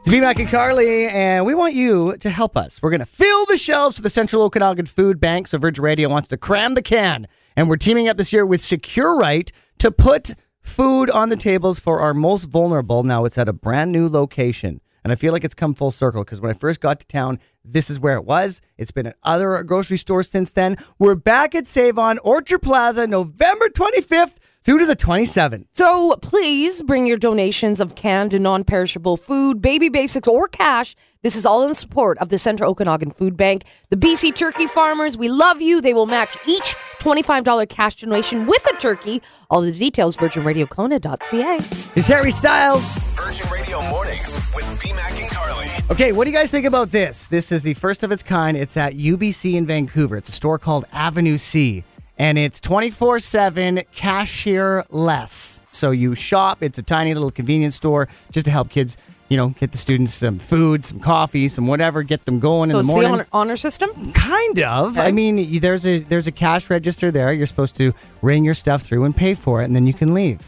It's 0.00 0.10
B 0.10 0.20
Mac 0.20 0.38
and 0.40 0.48
Carly, 0.50 1.06
and 1.06 1.46
we 1.46 1.54
want 1.54 1.72
you 1.72 2.18
to 2.18 2.28
help 2.28 2.54
us. 2.54 2.82
We're 2.82 2.90
going 2.90 3.00
to 3.00 3.06
fill 3.06 3.46
the 3.46 3.56
shelves 3.56 3.96
for 3.96 4.02
the 4.02 4.10
Central 4.10 4.42
Okanagan 4.42 4.84
Food 4.84 5.18
Bank. 5.18 5.46
So 5.48 5.56
Virgin 5.56 5.82
Radio 5.82 6.10
wants 6.10 6.28
to 6.28 6.36
cram 6.36 6.74
the 6.74 6.82
can. 6.82 7.26
And 7.56 7.66
we're 7.66 7.76
teaming 7.76 8.08
up 8.08 8.18
this 8.18 8.30
year 8.30 8.44
with 8.44 8.62
Secure 8.62 9.16
Right 9.16 9.50
to 9.78 9.90
put 9.90 10.34
food 10.60 11.08
on 11.08 11.30
the 11.30 11.36
tables 11.36 11.80
for 11.80 12.00
our 12.00 12.12
most 12.12 12.44
vulnerable. 12.44 13.02
Now 13.02 13.24
it's 13.24 13.38
at 13.38 13.48
a 13.48 13.54
brand 13.54 13.90
new 13.90 14.06
location. 14.06 14.82
And 15.02 15.10
I 15.10 15.16
feel 15.16 15.32
like 15.32 15.44
it's 15.44 15.54
come 15.54 15.72
full 15.72 15.92
circle 15.92 16.24
because 16.24 16.42
when 16.42 16.50
I 16.50 16.54
first 16.54 16.80
got 16.80 17.00
to 17.00 17.06
town, 17.06 17.38
this 17.64 17.88
is 17.88 17.98
where 17.98 18.16
it 18.16 18.26
was. 18.26 18.60
It's 18.76 18.90
been 18.90 19.06
at 19.06 19.16
other 19.22 19.62
grocery 19.62 19.96
stores 19.96 20.28
since 20.28 20.50
then. 20.50 20.76
We're 20.98 21.14
back 21.14 21.54
at 21.54 21.66
Save 21.66 21.98
On 21.98 22.18
Orchard 22.18 22.58
Plaza 22.58 23.06
November 23.06 23.70
25th 23.70 24.34
through 24.64 24.78
to 24.78 24.86
the 24.86 24.96
27th. 24.96 25.66
So 25.72 26.16
please 26.22 26.82
bring 26.82 27.06
your 27.06 27.16
donations 27.16 27.80
of 27.80 27.94
canned 27.94 28.34
and 28.34 28.42
non-perishable 28.42 29.16
food, 29.16 29.62
baby 29.62 29.88
basics, 29.88 30.28
or 30.28 30.48
cash. 30.48 30.94
This 31.22 31.34
is 31.34 31.44
all 31.44 31.66
in 31.66 31.74
support 31.74 32.16
of 32.18 32.28
the 32.28 32.38
Central 32.38 32.70
Okanagan 32.70 33.10
Food 33.10 33.36
Bank. 33.36 33.64
The 33.90 33.96
BC 33.96 34.36
turkey 34.36 34.68
farmers, 34.68 35.16
we 35.16 35.28
love 35.28 35.60
you. 35.60 35.80
They 35.80 35.92
will 35.92 36.06
match 36.06 36.36
each 36.46 36.76
$25 37.00 37.68
cash 37.68 37.96
donation 37.96 38.46
with 38.46 38.64
a 38.66 38.76
turkey. 38.76 39.20
All 39.50 39.60
the 39.60 39.72
details, 39.72 40.16
virginradiokelowna.ca. 40.16 41.56
It's 41.96 42.06
Harry 42.06 42.30
Styles. 42.30 42.84
Virgin 43.14 43.50
Radio 43.50 43.80
Mornings 43.88 44.34
with 44.54 44.64
BMAC 44.80 45.22
and 45.22 45.30
Carly. 45.30 45.66
Okay, 45.90 46.12
what 46.12 46.24
do 46.24 46.30
you 46.30 46.36
guys 46.36 46.50
think 46.52 46.66
about 46.66 46.92
this? 46.92 47.26
This 47.26 47.50
is 47.50 47.62
the 47.62 47.74
first 47.74 48.04
of 48.04 48.12
its 48.12 48.22
kind. 48.22 48.56
It's 48.56 48.76
at 48.76 48.94
UBC 48.94 49.54
in 49.54 49.66
Vancouver. 49.66 50.18
It's 50.18 50.28
a 50.28 50.32
store 50.32 50.58
called 50.58 50.84
Avenue 50.92 51.38
C, 51.38 51.82
and 52.18 52.36
it's 52.36 52.60
24 52.60 53.20
7 53.20 53.82
cashier 53.94 54.84
less. 54.90 55.60
So 55.70 55.92
you 55.92 56.14
shop, 56.14 56.62
it's 56.62 56.78
a 56.78 56.82
tiny 56.82 57.14
little 57.14 57.30
convenience 57.30 57.76
store 57.76 58.08
just 58.32 58.46
to 58.46 58.52
help 58.52 58.70
kids, 58.70 58.96
you 59.28 59.36
know, 59.36 59.50
get 59.50 59.72
the 59.72 59.78
students 59.78 60.14
some 60.14 60.38
food, 60.38 60.84
some 60.84 60.98
coffee, 61.00 61.48
some 61.48 61.66
whatever, 61.66 62.02
get 62.02 62.24
them 62.24 62.40
going 62.40 62.70
So 62.70 62.76
in 62.76 62.80
it's 62.80 62.92
the 62.92 63.00
the 63.00 63.06
honor, 63.06 63.26
honor 63.32 63.56
system? 63.56 64.12
Kind 64.12 64.60
of. 64.60 64.98
I 64.98 65.12
mean, 65.12 65.60
there's 65.60 65.86
a 65.86 65.98
there's 65.98 66.26
a 66.26 66.32
cash 66.32 66.68
register 66.68 67.10
there. 67.10 67.32
You're 67.32 67.46
supposed 67.46 67.76
to 67.76 67.94
ring 68.22 68.44
your 68.44 68.54
stuff 68.54 68.82
through 68.82 69.04
and 69.04 69.16
pay 69.16 69.34
for 69.34 69.62
it, 69.62 69.66
and 69.66 69.76
then 69.76 69.86
you 69.86 69.94
can 69.94 70.14
leave. 70.14 70.40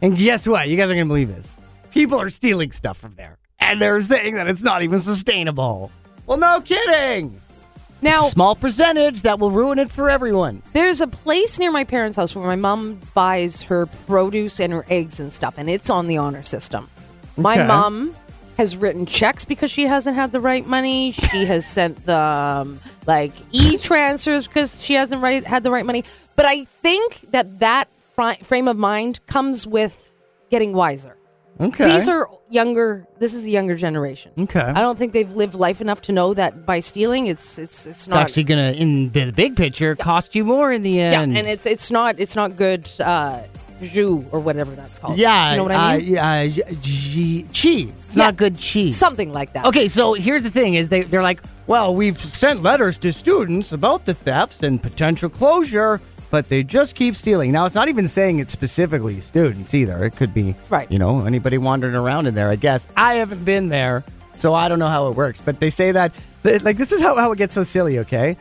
And 0.00 0.16
guess 0.16 0.46
what? 0.46 0.68
You 0.68 0.76
guys 0.76 0.90
are 0.90 0.94
gonna 0.94 1.06
believe 1.06 1.28
this. 1.28 1.52
People 1.90 2.18
are 2.20 2.30
stealing 2.30 2.72
stuff 2.72 2.96
from 2.96 3.14
there, 3.16 3.36
and 3.60 3.80
they're 3.82 4.00
saying 4.00 4.34
that 4.36 4.48
it's 4.48 4.62
not 4.62 4.82
even 4.82 4.98
sustainable. 4.98 5.90
Well, 6.26 6.38
no 6.38 6.60
kidding. 6.62 7.38
Now, 8.02 8.22
Small 8.22 8.56
percentage 8.56 9.22
that 9.22 9.38
will 9.38 9.50
ruin 9.52 9.78
it 9.78 9.90
for 9.90 10.10
everyone. 10.10 10.62
There's 10.72 11.00
a 11.00 11.06
place 11.06 11.58
near 11.58 11.70
my 11.70 11.84
parents' 11.84 12.16
house 12.16 12.34
where 12.34 12.46
my 12.46 12.56
mom 12.56 12.98
buys 13.14 13.62
her 13.62 13.86
produce 13.86 14.58
and 14.60 14.72
her 14.72 14.84
eggs 14.90 15.20
and 15.20 15.32
stuff, 15.32 15.54
and 15.56 15.70
it's 15.70 15.88
on 15.88 16.08
the 16.08 16.16
honor 16.18 16.42
system. 16.42 16.88
My 17.36 17.54
Okay. 17.54 17.66
mom 17.66 18.16
has 18.58 18.76
written 18.76 19.06
checks 19.06 19.44
because 19.44 19.70
she 19.70 19.86
hasn't 19.86 20.16
had 20.16 20.32
the 20.32 20.40
right 20.40 20.66
money. 20.66 21.12
She 21.12 21.44
has 21.46 21.64
sent 21.64 22.04
the 22.04 22.18
um, 22.18 22.80
like 23.06 23.32
e 23.52 23.78
transfers 23.78 24.46
because 24.46 24.82
she 24.82 24.94
hasn't 24.94 25.22
right, 25.22 25.44
had 25.44 25.62
the 25.62 25.70
right 25.70 25.86
money. 25.86 26.04
But 26.34 26.46
I 26.46 26.64
think 26.64 27.20
that 27.30 27.60
that 27.60 27.88
fri- 28.16 28.36
frame 28.42 28.66
of 28.68 28.76
mind 28.76 29.20
comes 29.26 29.66
with 29.66 30.12
getting 30.50 30.72
wiser. 30.72 31.16
Okay. 31.60 31.92
These 31.92 32.08
are 32.08 32.28
younger. 32.50 33.06
This 33.18 33.34
is 33.34 33.46
a 33.46 33.50
younger 33.50 33.76
generation. 33.76 34.32
Okay. 34.38 34.60
I 34.60 34.80
don't 34.80 34.98
think 34.98 35.12
they've 35.12 35.30
lived 35.36 35.54
life 35.54 35.80
enough 35.80 36.02
to 36.02 36.12
know 36.12 36.34
that 36.34 36.64
by 36.66 36.80
stealing, 36.80 37.26
it's 37.26 37.58
it's 37.58 37.86
it's 37.86 37.86
it's 37.86 38.08
not 38.08 38.22
actually 38.22 38.44
gonna, 38.44 38.72
in 38.72 39.10
the 39.10 39.30
big 39.32 39.56
picture, 39.56 39.94
cost 39.94 40.34
you 40.34 40.44
more 40.44 40.72
in 40.72 40.82
the 40.82 40.90
yeah, 40.92 41.20
end. 41.20 41.36
and 41.36 41.46
it's 41.46 41.66
it's 41.66 41.90
not 41.90 42.18
it's 42.18 42.34
not 42.36 42.56
good 42.56 42.88
uh 43.00 43.42
jus 43.80 44.24
or 44.32 44.40
whatever 44.40 44.72
that's 44.74 44.98
called. 44.98 45.18
yeah, 45.18 45.50
you 45.50 45.56
know 45.58 45.62
what 45.64 45.72
I 45.72 45.98
mean? 45.98 46.18
Uh, 46.18 46.22
yeah, 46.22 46.46
g- 46.46 46.62
g- 46.80 47.42
chi. 47.42 47.92
It's 47.98 48.16
Yeah. 48.16 48.24
not 48.24 48.36
good 48.36 48.54
chi. 48.58 48.90
Something 48.90 49.32
like 49.32 49.52
that. 49.54 49.66
Okay, 49.66 49.88
so 49.88 50.14
here's 50.14 50.42
the 50.44 50.50
thing: 50.50 50.74
is 50.74 50.88
they 50.88 51.02
they're 51.02 51.22
like, 51.22 51.40
well, 51.66 51.94
we've 51.94 52.18
sent 52.20 52.62
letters 52.62 52.96
to 52.98 53.12
students 53.12 53.72
about 53.72 54.04
the 54.06 54.14
thefts 54.14 54.62
and 54.62 54.82
potential 54.82 55.28
closure, 55.28 56.00
but 56.32 56.48
they 56.48 56.62
just 56.62 56.96
keep 56.96 57.14
stealing. 57.14 57.52
Now, 57.52 57.66
it's 57.66 57.74
not 57.74 57.90
even 57.90 58.08
saying 58.08 58.38
it's 58.38 58.52
specifically 58.52 59.20
students 59.20 59.74
either. 59.74 60.02
It 60.02 60.16
could 60.16 60.32
be, 60.32 60.56
Right. 60.70 60.90
You 60.90 60.98
know, 60.98 61.26
anybody 61.26 61.58
wandering 61.58 61.94
around 61.94 62.26
in 62.26 62.34
there. 62.34 62.48
I 62.48 62.56
guess 62.56 62.88
I 62.96 63.16
haven't 63.16 63.44
been 63.44 63.68
there, 63.68 64.02
so 64.34 64.54
I 64.54 64.68
don't 64.68 64.78
know 64.78 64.88
how 64.88 65.08
it 65.08 65.14
works. 65.14 65.42
But 65.42 65.60
they 65.60 65.68
say 65.68 65.92
that, 65.92 66.12
that 66.42 66.62
like, 66.62 66.78
this 66.78 66.90
is 66.90 67.02
how 67.02 67.16
how 67.16 67.32
it 67.32 67.36
gets 67.36 67.54
so 67.54 67.62
silly. 67.62 67.98
Okay. 67.98 68.38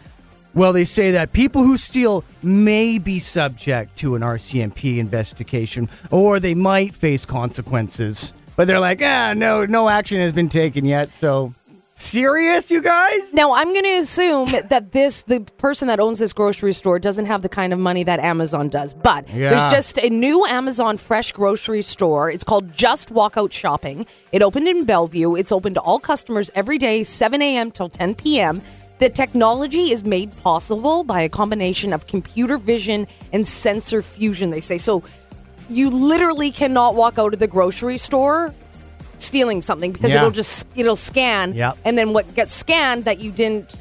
Well, 0.53 0.71
they 0.71 0.86
say 0.86 1.12
that 1.12 1.33
people 1.33 1.63
who 1.63 1.75
steal 1.75 2.24
may 2.41 2.98
be 2.98 3.19
subject 3.19 3.98
to 3.98 4.15
an 4.15 4.21
RCMP 4.21 4.98
investigation, 4.98 5.89
or 6.12 6.39
they 6.39 6.53
might 6.53 6.93
face 6.93 7.25
consequences. 7.25 8.31
But 8.55 8.67
they're 8.67 8.79
like, 8.79 9.01
ah, 9.01 9.33
no, 9.36 9.65
no 9.65 9.89
action 9.89 10.19
has 10.19 10.31
been 10.31 10.50
taken 10.50 10.86
yet. 10.86 11.12
So, 11.13 11.53
serious, 12.01 12.70
you 12.72 12.81
guys? 12.81 13.34
Now 13.34 13.53
I'm 13.53 13.72
going 13.72 13.84
to 13.86 13.98
assume 14.00 14.48
that 14.70 14.91
this 14.91 15.22
the 15.24 15.41
person 15.58 15.88
that 15.88 16.00
owns 16.00 16.20
this 16.20 16.34
grocery 16.34 16.74
store 16.74 17.00
doesn't 17.00 17.25
have 17.27 17.41
the 17.41 17.50
kind 17.50 17.72
of 17.74 17.79
money 17.79 18.03
that 18.03 18.20
Amazon 18.20 18.70
does. 18.70 18.93
But 18.93 19.29
Yeah. 19.29 19.51
there's 19.51 19.72
just 19.72 19.98
a 20.00 20.10
new 20.10 20.46
Amazon 20.46 20.98
fresh 20.98 21.31
grocery 21.31 21.81
store. 21.81 22.29
It's 22.31 22.43
called 22.43 22.74
Just 22.75 23.13
Walkout 23.13 23.51
Shopping. 23.51 24.05
It 24.31 24.41
opened 24.41 24.67
in 24.67 24.84
Bellevue. 24.86 25.36
It's 25.36 25.51
open 25.51 25.74
to 25.75 25.79
all 25.81 26.00
customers 26.00 26.50
every 26.55 26.77
day, 26.77 27.03
7 27.03 27.41
a.m. 27.41 27.72
till 27.72 27.89
10 27.89 28.15
p.m. 28.15 28.62
The 29.00 29.10
technology 29.10 29.91
is 29.91 30.03
made 30.03 30.31
possible 30.43 31.03
by 31.03 31.22
a 31.22 31.29
combination 31.29 31.91
of 31.93 32.05
computer 32.08 32.58
vision 32.58 33.08
and 33.34 33.48
sensor 33.48 34.01
fusion. 34.01 34.51
They 34.51 34.62
say 34.62 34.77
so. 34.77 35.03
You 35.70 35.89
literally 35.89 36.51
cannot 36.51 36.95
walk 36.95 37.17
out 37.17 37.34
of 37.34 37.39
the 37.39 37.47
grocery 37.47 37.97
store 37.97 38.54
stealing 39.23 39.62
something 39.62 39.91
because 39.91 40.12
Yeah. 40.12 40.17
it'll 40.17 40.31
just 40.31 40.65
it'll 40.75 40.95
scan 40.95 41.53
Yep. 41.53 41.77
and 41.86 41.97
then 41.97 42.13
what 42.13 42.34
gets 42.36 42.53
scanned 42.53 43.05
that 43.05 43.19
you 43.19 43.31
didn't 43.31 43.71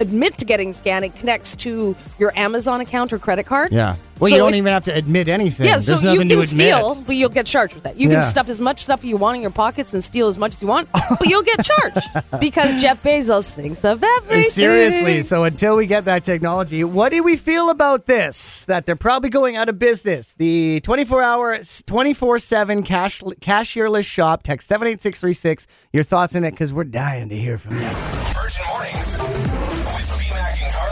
admit 0.00 0.36
to 0.38 0.44
getting 0.44 0.72
scanned 0.72 1.04
it 1.04 1.14
connects 1.16 1.54
to 1.56 1.94
your 2.18 2.32
amazon 2.36 2.80
account 2.80 3.12
or 3.12 3.18
credit 3.18 3.44
card 3.46 3.70
Yeah. 3.72 3.96
Well, 4.18 4.28
So 4.28 4.36
you 4.36 4.42
don't 4.42 4.52
if- 4.52 4.58
even 4.58 4.72
have 4.74 4.84
to 4.84 4.94
admit 4.94 5.28
anything. 5.28 5.64
yeah 5.66 5.78
There's 5.78 6.00
so 6.00 6.12
you 6.12 6.18
can 6.18 6.28
to 6.28 6.34
admit. 6.40 6.48
steal 6.50 6.94
but 7.06 7.16
you'll 7.16 7.28
get 7.30 7.46
charged 7.46 7.74
with 7.74 7.84
that 7.84 7.96
you 7.98 8.08
Yeah. 8.08 8.20
can 8.20 8.22
stuff 8.28 8.48
as 8.48 8.60
much 8.60 8.82
stuff 8.82 9.04
you 9.04 9.16
want 9.16 9.36
in 9.36 9.42
your 9.42 9.50
pockets 9.50 9.94
and 9.94 10.02
steal 10.04 10.28
as 10.28 10.36
much 10.36 10.54
as 10.54 10.62
you 10.62 10.68
want 10.68 10.88
but 10.92 11.26
you'll 11.26 11.42
get 11.42 11.64
charged 11.64 12.06
because 12.40 12.80
jeff 12.82 13.02
bezos 13.02 13.50
thinks 13.50 13.84
of 13.84 14.02
everything 14.02 14.44
Seriously. 14.50 15.22
So 15.22 15.44
until 15.44 15.76
we 15.76 15.86
get 15.86 16.04
that 16.06 16.24
technology, 16.24 16.82
what 16.84 17.10
do 17.10 17.22
we 17.22 17.36
feel 17.36 17.70
about 17.70 18.06
this? 18.06 18.64
That 18.66 18.84
they're 18.86 18.96
probably 18.96 19.28
going 19.30 19.56
out 19.56 19.68
of 19.68 19.78
business. 19.78 20.34
The 20.38 20.80
24 20.80 21.22
hour, 21.22 21.58
24 21.86 22.38
7 22.38 22.82
cash, 22.82 23.20
cashierless 23.40 24.04
shop. 24.06 24.42
Text 24.42 24.68
78636. 24.68 25.66
Your 25.92 26.02
thoughts 26.04 26.34
on 26.36 26.44
it 26.44 26.50
because 26.52 26.72
we're 26.72 26.84
dying 26.84 27.28
to 27.28 27.36
hear 27.36 27.58
from 27.58 27.76
you. 27.80 27.88
Virgin 27.88 28.64
Mornings 28.68 29.09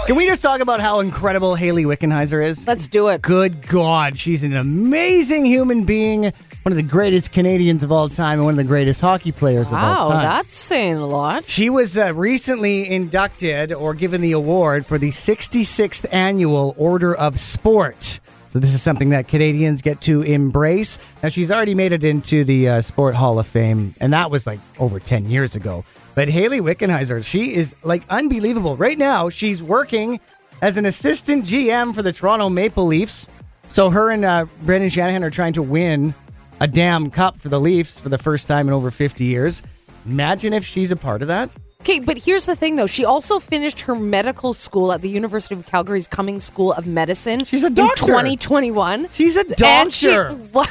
Can 0.08 0.16
we 0.16 0.24
just 0.24 0.40
talk 0.40 0.62
about 0.62 0.80
how 0.80 1.00
incredible 1.00 1.54
Hayley 1.54 1.84
Wickenheiser 1.84 2.42
is? 2.42 2.66
let's 2.66 2.88
do 2.88 3.08
it 3.08 3.20
Good 3.20 3.68
God, 3.68 4.18
she's 4.18 4.42
an 4.42 4.56
amazing 4.56 5.44
human 5.44 5.84
being, 5.84 6.22
one 6.22 6.32
of 6.72 6.76
the 6.76 6.82
greatest 6.82 7.30
Canadians 7.30 7.84
of 7.84 7.92
all 7.92 8.08
time, 8.08 8.38
and 8.38 8.46
one 8.46 8.54
of 8.54 8.56
the 8.56 8.64
greatest 8.64 9.02
hockey 9.02 9.32
players 9.32 9.68
of 9.68 9.74
all 9.74 10.08
wow 10.08 10.14
time. 10.14 10.22
that's 10.22 10.56
saying 10.56 10.96
a 10.96 11.06
lot 11.06 11.44
She 11.44 11.68
was 11.68 11.98
uh, 11.98 12.14
recently 12.14 12.88
inducted 12.90 13.70
or 13.70 13.92
given 13.92 14.22
the 14.22 14.32
award 14.32 14.86
for 14.86 14.96
the 14.96 15.10
66th 15.10 16.06
annual 16.10 16.74
Order 16.78 17.14
of 17.14 17.38
Sport. 17.38 18.20
So 18.48 18.58
this 18.58 18.72
is 18.72 18.80
something 18.80 19.10
that 19.10 19.28
Canadians 19.28 19.82
get 19.82 20.00
to 20.02 20.22
embrace. 20.22 20.98
Now 21.22 21.28
she's 21.28 21.50
already 21.50 21.74
made 21.74 21.92
it 21.92 22.02
into 22.02 22.44
the 22.44 22.66
uh, 22.66 22.80
Sport 22.80 23.14
Hall 23.14 23.38
of 23.38 23.46
Fame, 23.46 23.94
and 24.00 24.14
that 24.14 24.30
was 24.30 24.46
like 24.46 24.60
over 24.78 25.00
10 25.00 25.28
years 25.28 25.54
ago. 25.54 25.84
But 26.18 26.28
Hayley 26.28 26.60
Wickenheiser, 26.60 27.24
she 27.24 27.54
is 27.54 27.76
like 27.84 28.02
unbelievable. 28.10 28.74
Right 28.76 28.98
now, 28.98 29.28
she's 29.28 29.62
working 29.62 30.18
as 30.60 30.76
an 30.76 30.84
assistant 30.84 31.44
GM 31.44 31.94
for 31.94 32.02
the 32.02 32.12
Toronto 32.12 32.48
Maple 32.48 32.86
Leafs. 32.86 33.28
So 33.70 33.88
her 33.90 34.10
and 34.10 34.24
uh, 34.24 34.46
Brendan 34.62 34.90
Shanahan 34.90 35.22
are 35.22 35.30
trying 35.30 35.52
to 35.52 35.62
win 35.62 36.14
a 36.58 36.66
damn 36.66 37.12
cup 37.12 37.38
for 37.38 37.48
the 37.48 37.60
Leafs 37.60 38.00
for 38.00 38.08
the 38.08 38.18
first 38.18 38.48
time 38.48 38.66
in 38.66 38.74
over 38.74 38.90
50 38.90 39.22
years. 39.26 39.62
Imagine 40.06 40.52
if 40.54 40.66
she's 40.66 40.90
a 40.90 40.96
part 40.96 41.22
of 41.22 41.28
that. 41.28 41.50
Okay, 41.82 42.00
but 42.00 42.18
here's 42.18 42.46
the 42.46 42.56
thing 42.56 42.74
though. 42.74 42.88
She 42.88 43.04
also 43.04 43.38
finished 43.38 43.82
her 43.82 43.94
medical 43.94 44.52
school 44.52 44.90
at 44.92 45.02
the 45.02 45.08
University 45.08 45.54
of 45.54 45.64
Calgary's 45.68 46.08
Cummings 46.08 46.42
School 46.42 46.72
of 46.72 46.84
Medicine. 46.84 47.44
She's 47.44 47.62
a 47.62 47.68
in 47.68 47.74
doctor. 47.74 48.06
2021. 48.06 49.06
She's 49.12 49.36
a 49.36 49.44
And 49.64 49.94
she- 49.94 50.08
doctor. 50.08 50.34
wow. 50.52 50.64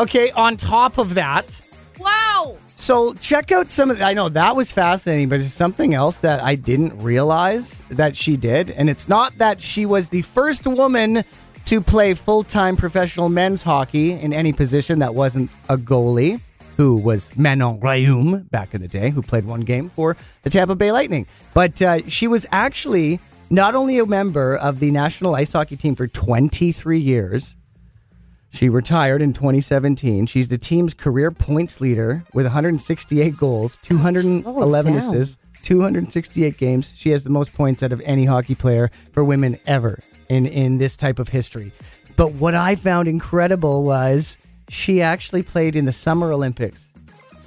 Okay, 0.00 0.32
on 0.32 0.56
top 0.56 0.98
of 0.98 1.14
that. 1.14 1.60
So 2.88 3.12
check 3.12 3.52
out 3.52 3.70
some 3.70 3.90
of 3.90 4.00
I 4.00 4.14
know 4.14 4.30
that 4.30 4.56
was 4.56 4.70
fascinating, 4.72 5.28
but 5.28 5.40
it's 5.40 5.52
something 5.52 5.92
else 5.92 6.20
that 6.20 6.42
I 6.42 6.54
didn't 6.54 6.98
realize 7.02 7.82
that 7.90 8.16
she 8.16 8.38
did. 8.38 8.70
And 8.70 8.88
it's 8.88 9.10
not 9.10 9.36
that 9.36 9.60
she 9.60 9.84
was 9.84 10.08
the 10.08 10.22
first 10.22 10.66
woman 10.66 11.22
to 11.66 11.80
play 11.82 12.14
full 12.14 12.44
time 12.44 12.78
professional 12.78 13.28
men's 13.28 13.60
hockey 13.60 14.12
in 14.12 14.32
any 14.32 14.54
position 14.54 15.00
that 15.00 15.14
wasn't 15.14 15.50
a 15.68 15.76
goalie, 15.76 16.40
who 16.78 16.96
was 16.96 17.36
Manon 17.36 17.78
Rhéaume 17.78 18.50
back 18.50 18.72
in 18.72 18.80
the 18.80 18.88
day, 18.88 19.10
who 19.10 19.20
played 19.20 19.44
one 19.44 19.60
game 19.60 19.90
for 19.90 20.16
the 20.42 20.48
Tampa 20.48 20.74
Bay 20.74 20.90
Lightning. 20.90 21.26
But 21.52 21.82
uh, 21.82 22.08
she 22.08 22.26
was 22.26 22.46
actually 22.50 23.20
not 23.50 23.74
only 23.74 23.98
a 23.98 24.06
member 24.06 24.56
of 24.56 24.80
the 24.80 24.90
national 24.92 25.34
ice 25.34 25.52
hockey 25.52 25.76
team 25.76 25.94
for 25.94 26.06
23 26.06 26.98
years, 26.98 27.54
She 28.50 28.68
retired 28.68 29.22
in 29.22 29.32
2017. 29.32 30.26
She's 30.26 30.48
the 30.48 30.58
team's 30.58 30.94
career 30.94 31.30
points 31.30 31.80
leader 31.80 32.24
with 32.32 32.46
168 32.46 33.36
goals, 33.36 33.78
211 33.82 34.96
assists, 34.96 35.36
268 35.62 36.56
games. 36.56 36.92
She 36.96 37.10
has 37.10 37.24
the 37.24 37.30
most 37.30 37.54
points 37.54 37.82
out 37.82 37.92
of 37.92 38.00
any 38.04 38.24
hockey 38.24 38.54
player 38.54 38.90
for 39.12 39.22
women 39.22 39.58
ever 39.66 39.98
in, 40.28 40.46
in 40.46 40.78
this 40.78 40.96
type 40.96 41.18
of 41.18 41.28
history. 41.28 41.72
But 42.16 42.32
what 42.32 42.54
I 42.54 42.74
found 42.74 43.06
incredible 43.06 43.84
was 43.84 44.38
she 44.68 45.02
actually 45.02 45.42
played 45.42 45.76
in 45.76 45.84
the 45.84 45.92
Summer 45.92 46.32
Olympics 46.32 46.90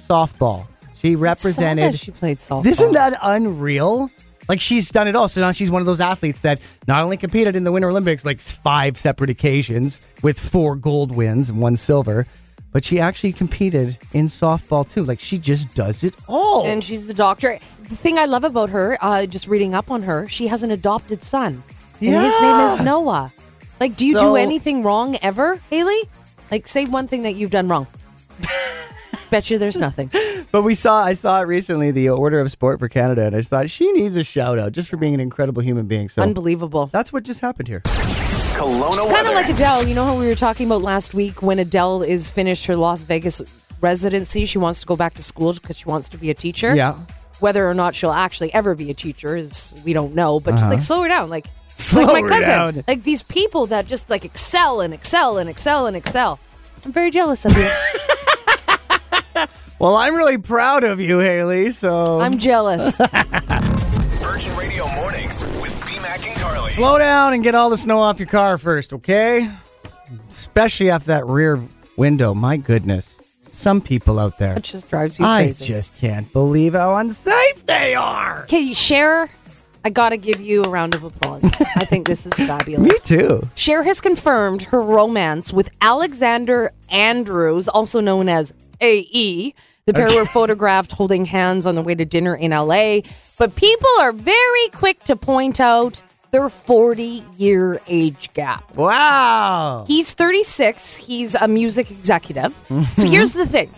softball. 0.08 0.66
She 0.96 1.16
represented. 1.16 1.98
she 1.98 2.10
played 2.12 2.38
softball. 2.38 2.66
Isn't 2.66 2.92
that 2.92 3.18
unreal? 3.22 4.10
Like 4.48 4.60
she's 4.60 4.90
done 4.90 5.06
it 5.08 5.14
all. 5.16 5.28
So 5.28 5.40
now 5.40 5.52
she's 5.52 5.70
one 5.70 5.80
of 5.82 5.86
those 5.86 6.00
athletes 6.00 6.40
that 6.40 6.60
not 6.88 7.02
only 7.04 7.16
competed 7.16 7.54
in 7.56 7.64
the 7.64 7.72
Winter 7.72 7.88
Olympics 7.90 8.24
like 8.24 8.40
five 8.40 8.98
separate 8.98 9.30
occasions 9.30 10.00
with 10.22 10.38
four 10.38 10.76
gold 10.76 11.14
wins 11.14 11.48
and 11.48 11.60
one 11.60 11.76
silver, 11.76 12.26
but 12.72 12.84
she 12.84 12.98
actually 13.00 13.32
competed 13.32 13.98
in 14.12 14.26
softball 14.26 14.88
too. 14.90 15.04
Like 15.04 15.20
she 15.20 15.38
just 15.38 15.72
does 15.74 16.02
it 16.04 16.14
all. 16.28 16.66
And 16.66 16.82
she's 16.82 17.08
a 17.08 17.14
doctor. 17.14 17.58
The 17.84 17.96
thing 17.96 18.18
I 18.18 18.24
love 18.24 18.44
about 18.44 18.70
her, 18.70 18.98
uh, 19.00 19.26
just 19.26 19.46
reading 19.46 19.74
up 19.74 19.90
on 19.90 20.02
her, 20.02 20.26
she 20.28 20.48
has 20.48 20.62
an 20.62 20.70
adopted 20.70 21.22
son. 21.22 21.62
and 22.00 22.14
his 22.24 22.40
name 22.40 22.60
is 22.66 22.80
Noah. 22.80 23.32
Like, 23.78 23.96
do 23.96 24.04
you 24.06 24.14
So- 24.14 24.20
do 24.30 24.36
anything 24.36 24.82
wrong 24.82 25.16
ever, 25.22 25.60
Hayley? 25.70 26.02
Like, 26.50 26.66
say 26.66 26.84
one 26.84 27.06
thing 27.08 27.22
that 27.22 27.36
you've 27.36 27.50
done 27.52 27.68
wrong. 27.68 27.86
Bet 29.32 29.48
you 29.50 29.58
there's 29.58 29.78
nothing. 29.78 30.10
But 30.52 30.64
we 30.64 30.74
saw, 30.74 31.02
I 31.02 31.14
saw 31.14 31.40
it 31.40 31.44
recently, 31.44 31.92
the 31.92 32.10
Order 32.10 32.38
of 32.38 32.50
Sport 32.50 32.78
for 32.78 32.86
Canada, 32.86 33.22
and 33.24 33.34
I 33.34 33.38
just 33.38 33.48
thought 33.48 33.70
she 33.70 33.90
needs 33.92 34.18
a 34.18 34.22
shout 34.22 34.58
out 34.58 34.72
just 34.72 34.90
for 34.90 34.98
being 34.98 35.14
an 35.14 35.20
incredible 35.20 35.62
human 35.62 35.86
being. 35.86 36.10
So 36.10 36.20
Unbelievable. 36.20 36.90
that's 36.92 37.10
what 37.10 37.22
just 37.22 37.40
happened 37.40 37.68
here. 37.68 37.80
Kelowna 37.80 38.88
It's 38.88 39.06
kind 39.06 39.26
of 39.26 39.32
like 39.32 39.48
Adele. 39.48 39.88
You 39.88 39.94
know 39.94 40.04
how 40.04 40.18
we 40.18 40.26
were 40.26 40.34
talking 40.34 40.66
about 40.66 40.82
last 40.82 41.14
week 41.14 41.40
when 41.40 41.58
Adele 41.58 42.02
is 42.02 42.30
finished 42.30 42.66
her 42.66 42.76
Las 42.76 43.02
Vegas 43.02 43.40
residency? 43.80 44.44
She 44.44 44.58
wants 44.58 44.80
to 44.80 44.86
go 44.86 44.94
back 44.94 45.14
to 45.14 45.22
school 45.22 45.54
because 45.54 45.78
she 45.78 45.86
wants 45.86 46.10
to 46.10 46.18
be 46.18 46.28
a 46.28 46.34
teacher. 46.34 46.76
Yeah. 46.76 46.98
Whether 47.40 47.66
or 47.66 47.72
not 47.72 47.94
she'll 47.94 48.10
actually 48.12 48.52
ever 48.52 48.74
be 48.74 48.90
a 48.90 48.94
teacher 48.94 49.34
is 49.36 49.74
we 49.86 49.94
don't 49.94 50.14
know. 50.14 50.38
But 50.38 50.56
just 50.56 50.68
like 50.68 50.82
slow 50.82 51.00
her 51.02 51.08
down, 51.08 51.30
like 51.30 51.46
it's 51.78 51.96
like 51.96 52.04
Uh-huh. 52.08 52.12
Slow 52.12 52.22
my 52.22 52.28
cousin, 52.28 52.48
down. 52.74 52.84
like 52.86 53.04
these 53.04 53.22
people 53.22 53.64
that 53.68 53.86
just 53.86 54.10
like 54.10 54.26
excel 54.26 54.82
and 54.82 54.92
excel 54.92 55.38
and 55.38 55.48
excel 55.48 55.86
and 55.86 55.96
excel. 55.96 56.38
I'm 56.84 56.92
very 56.92 57.10
jealous 57.10 57.46
of 57.46 57.56
you. 57.56 57.70
Well, 59.82 59.96
I'm 59.96 60.14
really 60.14 60.38
proud 60.38 60.84
of 60.84 61.00
you, 61.00 61.18
Hayley. 61.18 61.70
So 61.72 62.20
I'm 62.20 62.38
jealous. 62.38 62.98
Virgin 64.22 64.56
Radio 64.56 64.86
mornings 64.94 65.42
with 65.60 65.72
BMAC 65.80 66.24
and 66.24 66.40
Carly. 66.40 66.72
slow 66.74 66.98
down 66.98 67.32
and 67.32 67.42
get 67.42 67.56
all 67.56 67.68
the 67.68 67.76
snow 67.76 67.98
off 68.00 68.20
your 68.20 68.28
car 68.28 68.58
first, 68.58 68.92
okay? 68.92 69.50
Especially 70.30 70.88
after 70.88 71.08
that 71.08 71.26
rear 71.26 71.60
window. 71.96 72.32
My 72.32 72.58
goodness. 72.58 73.20
Some 73.50 73.80
people 73.80 74.20
out 74.20 74.38
there. 74.38 74.56
It 74.56 74.62
just 74.62 74.88
drives 74.88 75.18
you 75.18 75.24
I 75.24 75.46
crazy. 75.46 75.64
just 75.64 75.96
can't 75.98 76.32
believe 76.32 76.74
how 76.74 76.94
unsafe 76.94 77.66
they 77.66 77.96
are. 77.96 78.44
Okay, 78.44 78.72
Cher, 78.74 79.30
I 79.84 79.90
gotta 79.90 80.16
give 80.16 80.40
you 80.40 80.62
a 80.62 80.68
round 80.68 80.94
of 80.94 81.02
applause. 81.02 81.42
I 81.74 81.86
think 81.86 82.06
this 82.06 82.24
is 82.24 82.34
fabulous. 82.46 82.88
Me 82.88 82.96
too. 83.18 83.48
Cher 83.56 83.82
has 83.82 84.00
confirmed 84.00 84.62
her 84.62 84.80
romance 84.80 85.52
with 85.52 85.70
Alexander 85.80 86.70
Andrews, 86.88 87.68
also 87.68 87.98
known 87.98 88.28
as 88.28 88.54
AE. 88.80 89.54
The 89.86 89.94
pair 89.94 90.14
were 90.14 90.24
photographed 90.24 90.92
holding 90.92 91.24
hands 91.24 91.66
on 91.66 91.74
the 91.74 91.82
way 91.82 91.96
to 91.96 92.04
dinner 92.04 92.36
in 92.36 92.52
LA, 92.52 93.00
but 93.36 93.56
people 93.56 93.88
are 93.98 94.12
very 94.12 94.68
quick 94.72 95.02
to 95.04 95.16
point 95.16 95.58
out 95.58 96.00
their 96.30 96.48
40 96.48 97.24
year 97.36 97.80
age 97.88 98.32
gap. 98.32 98.76
Wow. 98.76 99.84
He's 99.88 100.14
36, 100.14 100.96
he's 100.98 101.34
a 101.34 101.48
music 101.48 101.90
executive. 101.90 102.54
So 102.96 103.08
here's 103.08 103.32
the 103.32 103.44
thing 103.44 103.70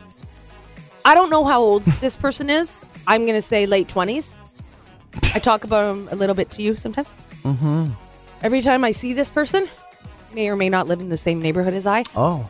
I 1.06 1.14
don't 1.14 1.30
know 1.30 1.44
how 1.46 1.62
old 1.62 1.84
this 1.84 2.16
person 2.16 2.50
is. 2.50 2.84
I'm 3.06 3.22
going 3.22 3.34
to 3.34 3.42
say 3.42 3.64
late 3.64 3.88
20s. 3.88 4.34
I 5.34 5.38
talk 5.38 5.64
about 5.64 5.96
him 5.96 6.08
a 6.10 6.16
little 6.16 6.34
bit 6.34 6.50
to 6.50 6.62
you 6.62 6.76
sometimes. 6.76 7.14
Mm-hmm. 7.44 7.92
Every 8.42 8.60
time 8.60 8.84
I 8.84 8.90
see 8.90 9.14
this 9.14 9.30
person, 9.30 9.68
may 10.34 10.50
or 10.50 10.56
may 10.56 10.68
not 10.68 10.86
live 10.86 11.00
in 11.00 11.08
the 11.08 11.16
same 11.16 11.40
neighborhood 11.40 11.72
as 11.72 11.86
I, 11.86 12.04
Oh. 12.14 12.46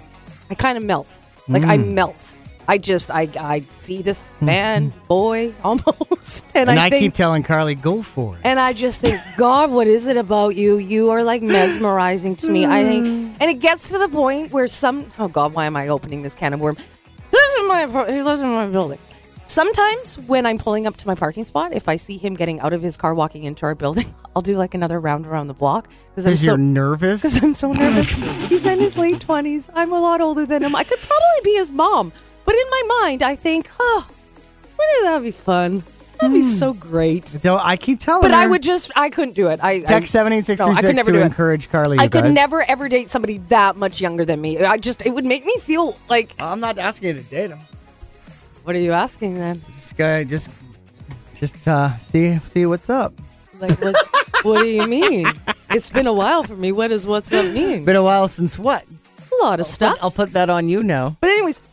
I 0.51 0.57
kind 0.57 0.77
of 0.77 0.83
melt. 0.83 1.07
Like 1.49 1.63
I 1.63 1.77
melt. 1.77 2.35
I 2.67 2.79
just 2.79 3.11
I 3.11 3.29
I 3.39 3.61
see 3.61 4.03
this 4.03 4.23
mm-hmm. 4.23 4.47
man, 4.47 4.93
boy, 5.09 5.53
almost, 5.65 6.45
and, 6.55 6.71
And 6.71 6.79
I, 6.79 6.87
I, 6.87 6.91
think, 6.91 7.03
keep 7.03 7.15
telling 7.15 7.43
Carly, 7.43 7.75
go 7.75 8.03
for 8.03 8.37
it. 8.37 8.41
and 8.45 8.59
I 8.59 8.73
just 8.73 9.01
think, 9.01 9.21
God, 9.37 9.71
what 9.71 9.87
is 9.87 10.07
it 10.07 10.17
about 10.17 10.57
you? 10.57 10.79
You 10.79 11.11
are 11.11 11.23
like 11.23 11.43
mesmerizing 11.57 12.37
to 12.37 12.49
me. 12.49 12.67
I 12.67 12.83
think, 12.83 13.37
and 13.41 13.51
it 13.51 13.61
gets 13.61 13.91
to 13.91 13.99
the 13.99 14.09
point 14.09 14.53
where 14.53 14.69
some, 14.69 15.11
oh 15.19 15.29
God, 15.29 15.55
why 15.55 15.67
am 15.67 15.77
I 15.77 15.89
opening 15.89 16.23
this 16.23 16.35
can 16.35 16.53
of 16.55 16.61
worm? 16.61 16.77
He 16.77 17.37
lives 17.37 17.55
in 17.59 17.69
my, 17.69 18.13
he 18.13 18.23
lives 18.23 18.41
in 18.41 18.49
my 18.49 18.67
building. 18.67 18.99
Sometimes 19.47 20.17
when 20.27 20.47
I'm 20.47 20.57
pulling 20.57 20.87
up 20.87 20.97
to 20.97 21.07
my 21.07 21.15
parking 21.15 21.45
spot, 21.45 21.75
if 21.75 21.87
I 21.87 21.97
see 21.97 22.17
him 22.17 22.35
getting 22.35 22.61
out 22.61 22.73
of 22.73 22.81
his 22.81 22.97
car, 22.97 23.15
walking 23.15 23.45
into 23.45 23.67
our 23.67 23.75
building, 23.75 24.15
I'll 24.37 24.43
do 24.43 24.57
like 24.57 24.75
another 24.75 24.99
round 24.99 25.27
around 25.27 25.49
the 25.49 25.55
block 25.55 25.89
because 26.11 26.27
I'm 26.27 26.37
so 26.37 26.47
you're 26.47 26.57
nervous. 26.57 27.21
because 27.21 27.43
I'm 27.43 27.55
so 27.55 27.71
nervous. 27.73 28.49
He's 28.49 28.65
in 28.67 28.79
his 28.79 28.97
late 28.97 29.21
twenties. 29.21 29.69
I'm 29.75 29.93
a 29.93 30.01
lot 30.01 30.23
older 30.23 30.47
than 30.47 30.63
him. 30.63 30.75
I 30.75 30.83
could 30.83 30.99
probably 30.99 31.41
be 31.45 31.57
his 31.57 31.71
mom, 31.71 32.13
but 32.45 32.55
in 32.55 32.71
my 32.71 32.83
mind, 33.03 33.23
I 33.23 33.37
think, 33.37 33.69
oh, 33.79 34.07
wouldn't 34.79 35.05
that 35.05 35.23
be 35.23 35.31
fun? 35.31 35.83
That'd 36.21 36.33
be 36.33 36.43
so 36.47 36.73
great. 36.73 37.25
Don't, 37.43 37.61
I 37.65 37.77
keep 37.77 38.01
telling 38.01 38.23
But 38.23 38.31
her. 38.31 38.37
I 38.37 38.47
would 38.47 38.63
just, 38.63 38.93
I 38.97 39.11
couldn't 39.11 39.35
do 39.35 39.49
it. 39.49 39.63
I 39.63 39.81
text 39.81 39.93
I, 39.93 40.19
seven 40.19 40.33
eight 40.33 40.47
six 40.47 40.61
no, 40.61 40.67
two 40.67 40.73
I 40.73 40.75
could 40.77 40.83
six 40.83 40.97
never 40.97 41.11
to 41.11 41.19
do 41.19 41.23
it. 41.23 41.27
encourage 41.27 41.71
Carly. 41.71 41.99
I 41.99 42.05
you 42.05 42.09
could 42.11 42.25
guys. 42.25 42.35
never 42.35 42.63
ever 42.63 42.89
date 42.89 43.09
somebody 43.09 43.39
that 43.49 43.77
much 43.77 44.01
younger 44.01 44.25
than 44.25 44.41
me. 44.41 44.59
I 44.59 44.77
just, 44.79 45.05
it 45.05 45.11
would 45.11 45.25
make 45.25 45.45
me 45.45 45.59
feel 45.59 45.99
like. 46.09 46.35
I'm 46.39 46.61
not 46.61 46.79
asking 46.79 47.09
you 47.09 47.15
to 47.15 47.23
date 47.23 47.51
him. 47.51 47.59
What 48.63 48.77
are 48.77 48.81
you 48.81 48.93
asking 48.93 49.35
then? 49.35 49.61
Just 49.75 49.97
guy, 49.97 50.25
just, 50.25 50.51
just 51.35 51.67
uh, 51.69 51.97
see 51.97 52.39
see 52.39 52.65
what's 52.65 52.89
up. 52.89 53.13
Like, 53.59 53.79
what's, 53.83 54.09
what 54.43 54.61
do 54.63 54.69
you 54.69 54.87
mean? 54.87 55.27
It's 55.71 55.91
been 55.91 56.07
a 56.07 56.13
while 56.13 56.45
for 56.45 56.57
me. 56.57 56.73
What 56.73 56.89
does 56.89 57.05
what's 57.07 57.33
up 57.33 57.45
mean? 57.47 57.85
Been 57.85 57.97
a 57.97 58.03
while 58.03 58.29
since 58.29 58.59
what? 58.59 58.85
a 59.41 59.45
lot 59.45 59.61
of 59.61 59.67
stuff. 59.67 59.99
I'll 60.01 60.11
put 60.11 60.33
that 60.33 60.51
on 60.51 60.69
you 60.69 60.83
now. 60.83 61.17
But 61.21 61.31
anyways, 61.31 61.59
40 61.59 61.64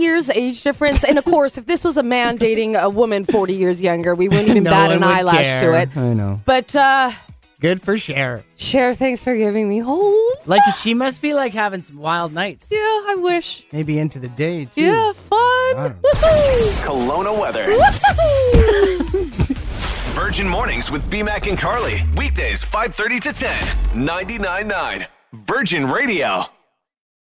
years 0.00 0.30
age 0.30 0.62
difference. 0.62 1.04
And 1.04 1.18
of 1.18 1.24
course, 1.24 1.58
if 1.58 1.66
this 1.66 1.84
was 1.84 1.96
a 1.96 2.02
man 2.02 2.36
dating 2.36 2.76
a 2.76 2.88
woman 2.88 3.24
40 3.24 3.54
years 3.54 3.80
younger, 3.82 4.14
we 4.14 4.28
wouldn't 4.28 4.48
even 4.48 4.62
No 4.64 4.70
bat 4.70 4.92
an 4.92 5.02
eyelash 5.02 5.44
care. 5.44 5.60
to 5.72 5.78
it. 5.80 5.96
I 5.96 6.12
know. 6.14 6.40
But 6.44 6.74
uh 6.76 7.12
Good 7.60 7.82
for 7.82 7.98
Cher. 7.98 8.44
Cher, 8.56 8.94
thanks 8.94 9.24
for 9.24 9.34
giving 9.36 9.68
me 9.68 9.80
hope. 9.80 10.46
Like 10.46 10.62
she 10.80 10.94
must 10.94 11.20
be 11.20 11.34
like 11.34 11.52
having 11.52 11.82
some 11.82 11.96
wild 11.98 12.32
nights. 12.32 12.68
Yeah, 12.70 12.78
I 12.78 13.16
wish. 13.18 13.64
Maybe 13.72 13.98
into 13.98 14.20
the 14.20 14.28
day 14.28 14.64
too. 14.66 14.82
Yeah, 14.82 15.12
fun. 15.12 15.74
don't 15.74 16.00
Woohoo! 16.02 16.84
Kelowna 16.84 17.40
weather. 17.40 17.66
Woohoo! 17.66 19.56
Virgin 20.18 20.48
mornings 20.48 20.90
with 20.90 21.02
BMAC 21.10 21.48
and 21.48 21.58
Carly. 21.58 21.96
Weekdays 22.16 22.64
5:30 22.64 23.20
to 23.22 23.32
10. 23.32 23.56
99.9 24.06 25.06
Virgin 25.32 25.86
Radio. 25.90 26.44